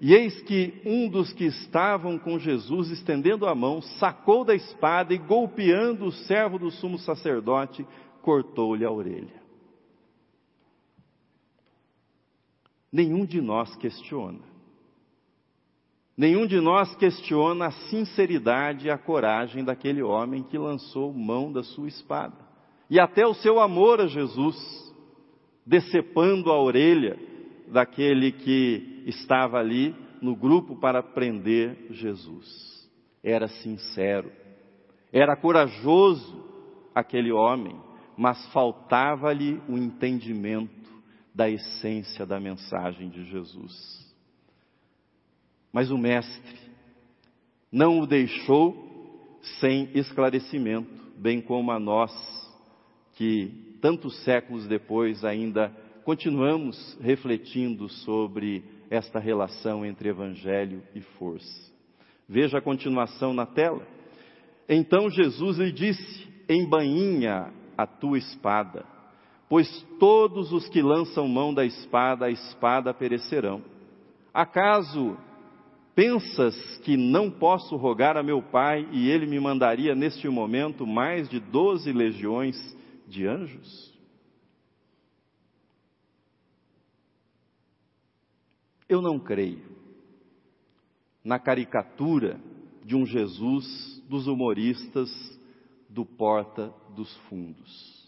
E 0.00 0.12
eis 0.12 0.42
que 0.42 0.82
um 0.84 1.08
dos 1.08 1.32
que 1.32 1.44
estavam 1.44 2.18
com 2.18 2.38
Jesus, 2.38 2.90
estendendo 2.90 3.46
a 3.46 3.54
mão, 3.54 3.80
sacou 3.80 4.44
da 4.44 4.54
espada 4.54 5.14
e, 5.14 5.18
golpeando 5.18 6.06
o 6.06 6.12
servo 6.12 6.58
do 6.58 6.70
sumo 6.70 6.98
sacerdote, 6.98 7.86
cortou-lhe 8.20 8.84
a 8.84 8.90
orelha. 8.90 9.44
nenhum 12.94 13.26
de 13.26 13.40
nós 13.40 13.74
questiona. 13.74 14.38
Nenhum 16.16 16.46
de 16.46 16.60
nós 16.60 16.94
questiona 16.96 17.66
a 17.66 17.72
sinceridade 17.90 18.86
e 18.86 18.90
a 18.90 18.96
coragem 18.96 19.64
daquele 19.64 20.02
homem 20.02 20.44
que 20.44 20.56
lançou 20.56 21.12
mão 21.12 21.52
da 21.52 21.62
sua 21.64 21.88
espada. 21.88 22.36
E 22.88 23.00
até 23.00 23.26
o 23.26 23.34
seu 23.34 23.58
amor 23.58 24.00
a 24.00 24.06
Jesus, 24.06 24.56
decepando 25.66 26.52
a 26.52 26.62
orelha 26.62 27.18
daquele 27.68 28.30
que 28.30 29.02
estava 29.06 29.58
ali 29.58 29.94
no 30.22 30.36
grupo 30.36 30.76
para 30.76 31.02
prender 31.02 31.88
Jesus. 31.90 32.88
Era 33.22 33.48
sincero, 33.48 34.30
era 35.12 35.36
corajoso 35.36 36.44
aquele 36.94 37.32
homem, 37.32 37.76
mas 38.16 38.46
faltava-lhe 38.52 39.60
o 39.68 39.76
entendimento 39.76 40.92
da 41.34 41.50
essência 41.50 42.24
da 42.24 42.38
mensagem 42.38 43.08
de 43.08 43.24
Jesus. 43.24 44.03
Mas 45.74 45.90
o 45.90 45.98
Mestre 45.98 46.56
não 47.72 47.98
o 47.98 48.06
deixou 48.06 49.40
sem 49.58 49.90
esclarecimento, 49.92 50.88
bem 51.16 51.40
como 51.40 51.72
a 51.72 51.80
nós, 51.80 52.12
que 53.14 53.76
tantos 53.80 54.16
séculos 54.22 54.68
depois 54.68 55.24
ainda 55.24 55.74
continuamos 56.04 56.96
refletindo 57.00 57.88
sobre 57.88 58.62
esta 58.88 59.18
relação 59.18 59.84
entre 59.84 60.10
Evangelho 60.10 60.80
e 60.94 61.00
força. 61.00 61.72
Veja 62.28 62.58
a 62.58 62.62
continuação 62.62 63.34
na 63.34 63.44
tela. 63.44 63.84
Então 64.68 65.10
Jesus 65.10 65.58
lhe 65.58 65.72
disse: 65.72 66.28
Embainha 66.48 67.52
a 67.76 67.84
tua 67.84 68.16
espada, 68.16 68.86
pois 69.48 69.68
todos 69.98 70.52
os 70.52 70.68
que 70.68 70.80
lançam 70.80 71.26
mão 71.26 71.52
da 71.52 71.66
espada, 71.66 72.26
a 72.26 72.30
espada 72.30 72.94
perecerão. 72.94 73.60
Acaso 74.32 75.16
Pensas 75.94 76.56
que 76.78 76.96
não 76.96 77.30
posso 77.30 77.76
rogar 77.76 78.16
a 78.16 78.22
meu 78.22 78.42
Pai 78.42 78.88
e 78.90 79.08
ele 79.08 79.26
me 79.26 79.38
mandaria 79.38 79.94
neste 79.94 80.28
momento 80.28 80.84
mais 80.84 81.28
de 81.28 81.38
doze 81.38 81.92
legiões 81.92 82.56
de 83.06 83.26
anjos? 83.26 83.94
Eu 88.88 89.00
não 89.00 89.20
creio 89.20 89.74
na 91.24 91.38
caricatura 91.38 92.40
de 92.84 92.96
um 92.96 93.06
Jesus 93.06 94.02
dos 94.08 94.26
humoristas 94.26 95.10
do 95.88 96.04
Porta 96.04 96.74
dos 96.94 97.16
Fundos. 97.28 98.04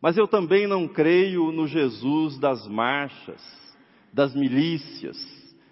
Mas 0.00 0.16
eu 0.16 0.28
também 0.28 0.68
não 0.68 0.86
creio 0.86 1.50
no 1.50 1.66
Jesus 1.66 2.38
das 2.38 2.66
marchas, 2.68 3.42
das 4.12 4.34
milícias, 4.34 5.16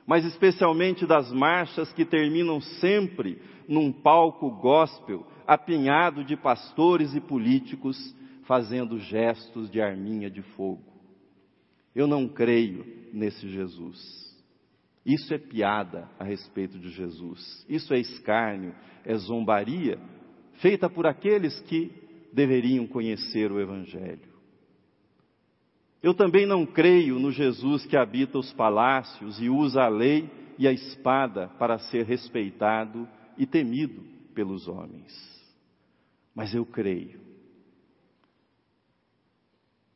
mas 0.07 0.25
especialmente 0.25 1.05
das 1.05 1.33
marchas 1.33 1.93
que 1.93 2.05
terminam 2.05 2.61
sempre 2.61 3.41
num 3.69 3.91
palco 3.91 4.51
gospel, 4.51 5.27
apinhado 5.47 6.25
de 6.25 6.37
pastores 6.37 7.15
e 7.15 7.21
políticos 7.21 8.15
fazendo 8.45 8.99
gestos 8.99 9.69
de 9.71 9.81
arminha 9.81 10.31
de 10.31 10.43
fogo. 10.43 10.85
Eu 11.95 12.07
não 12.07 12.29
creio 12.29 12.87
nesse 13.13 13.49
Jesus. 13.49 14.27
Isso 15.05 15.33
é 15.35 15.39
piada 15.39 16.09
a 16.19 16.25
respeito 16.25 16.79
de 16.79 16.91
Jesus. 16.91 17.65
Isso 17.69 17.93
é 17.93 17.99
escárnio, 17.99 18.75
é 19.05 19.15
zombaria, 19.17 19.99
feita 20.55 20.89
por 20.89 21.07
aqueles 21.07 21.59
que 21.63 21.91
deveriam 22.33 22.87
conhecer 22.87 23.51
o 23.51 23.61
Evangelho. 23.61 24.36
Eu 26.07 26.15
também 26.15 26.47
não 26.47 26.65
creio 26.65 27.19
no 27.19 27.33
Jesus 27.33 27.85
que 27.85 27.97
habita 27.97 28.39
os 28.39 28.53
palácios 28.53 29.43
e 29.43 29.49
usa 29.49 29.83
a 29.83 29.89
lei 29.89 30.31
e 30.57 30.69
a 30.69 30.71
espada 30.73 31.49
para 31.59 31.81
ser 31.81 32.05
respeitado 32.05 33.09
e 33.37 33.45
temido 33.45 34.05
pelos 34.33 34.69
homens. 34.69 35.13
Mas 36.33 36.55
eu 36.55 36.65
creio. 36.65 37.19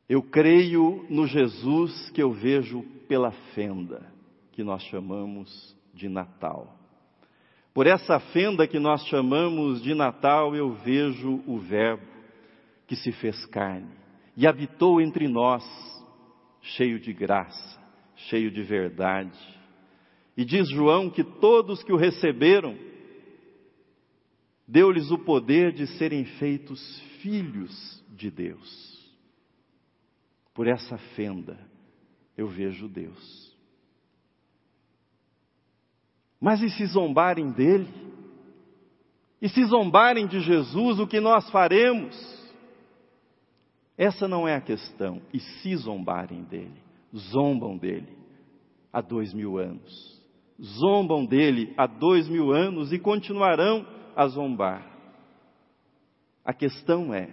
Eu 0.09 0.21
creio 0.21 1.05
no 1.09 1.25
Jesus 1.25 2.09
que 2.09 2.21
eu 2.21 2.33
vejo 2.33 2.83
pela 3.07 3.31
fenda, 3.55 4.11
que 4.51 4.65
nós 4.65 4.83
chamamos 4.83 5.73
de 5.93 6.09
Natal. 6.09 6.77
Por 7.73 7.87
essa 7.87 8.19
fenda 8.19 8.67
que 8.67 8.79
nós 8.79 9.01
chamamos 9.07 9.81
de 9.81 9.95
Natal, 9.95 10.53
eu 10.57 10.73
vejo 10.73 11.41
o 11.47 11.57
Verbo 11.57 12.05
que 12.85 12.97
se 12.97 13.13
fez 13.13 13.45
carne 13.45 13.87
e 14.35 14.45
habitou 14.45 14.99
entre 14.99 15.29
nós 15.29 15.63
cheio 16.61 16.99
de 16.99 17.11
graça, 17.13 17.79
cheio 18.15 18.51
de 18.51 18.61
verdade. 18.61 19.37
E 20.37 20.45
diz 20.45 20.69
João 20.69 21.09
que 21.09 21.23
todos 21.23 21.83
que 21.83 21.91
o 21.91 21.97
receberam, 21.97 22.77
deu-lhes 24.67 25.11
o 25.11 25.17
poder 25.17 25.73
de 25.73 25.87
serem 25.97 26.23
feitos 26.23 26.99
filhos 27.21 28.03
de 28.09 28.31
Deus. 28.31 29.01
Por 30.53 30.67
essa 30.67 30.97
fenda 31.15 31.59
eu 32.37 32.47
vejo 32.47 32.87
Deus. 32.87 33.51
Mas 36.39 36.61
e 36.61 36.69
se 36.69 36.85
zombarem 36.87 37.51
dele? 37.51 37.87
E 39.41 39.49
se 39.49 39.63
zombarem 39.65 40.27
de 40.27 40.39
Jesus, 40.39 40.99
o 40.99 41.07
que 41.07 41.19
nós 41.19 41.49
faremos? 41.49 42.40
Essa 44.01 44.27
não 44.27 44.47
é 44.47 44.55
a 44.55 44.61
questão. 44.61 45.21
E 45.31 45.39
se 45.39 45.75
zombarem 45.75 46.41
dele? 46.45 46.81
Zombam 47.15 47.77
dele 47.77 48.17
há 48.91 48.99
dois 48.99 49.31
mil 49.31 49.59
anos. 49.59 50.19
Zombam 50.59 51.23
dele 51.23 51.71
há 51.77 51.85
dois 51.85 52.27
mil 52.27 52.51
anos 52.51 52.91
e 52.91 52.97
continuarão 52.97 53.85
a 54.15 54.25
zombar. 54.25 54.91
A 56.43 56.51
questão 56.51 57.13
é: 57.13 57.29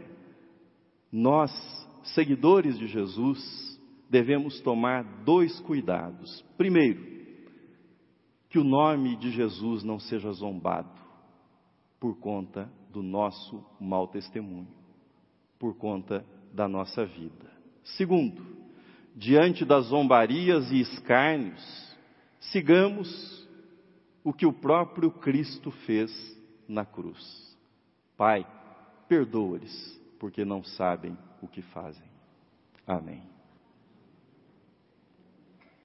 nós, 1.11 1.50
seguidores 2.14 2.78
de 2.78 2.87
Jesus, 2.87 3.81
devemos 4.11 4.61
tomar 4.61 5.04
dois 5.24 5.59
cuidados. 5.61 6.44
Primeiro, 6.59 7.02
que 8.50 8.59
o 8.59 8.64
nome 8.64 9.16
de 9.16 9.31
Jesus 9.31 9.83
não 9.83 9.98
seja 9.98 10.31
zombado 10.33 11.00
por 11.98 12.18
conta 12.18 12.70
do 12.92 13.02
nosso 13.02 13.64
mau 13.81 14.07
testemunho, 14.07 14.68
por 15.59 15.74
conta 15.74 16.26
da 16.52 16.68
nossa 16.68 17.04
vida. 17.04 17.50
Segundo, 17.96 18.44
diante 19.14 19.64
das 19.64 19.87
zombarias 19.87 20.70
e 20.70 20.80
escárnios, 20.80 21.96
sigamos 22.40 23.48
o 24.22 24.32
que 24.32 24.46
o 24.46 24.52
próprio 24.52 25.11
Cristo 25.11 25.70
fez 25.70 26.11
na 26.68 26.84
cruz. 26.84 27.56
Pai, 28.16 28.46
perdoa-lhes, 29.08 29.98
porque 30.18 30.44
não 30.44 30.62
sabem 30.62 31.16
o 31.40 31.48
que 31.48 31.62
fazem. 31.62 32.08
Amém. 32.87 33.38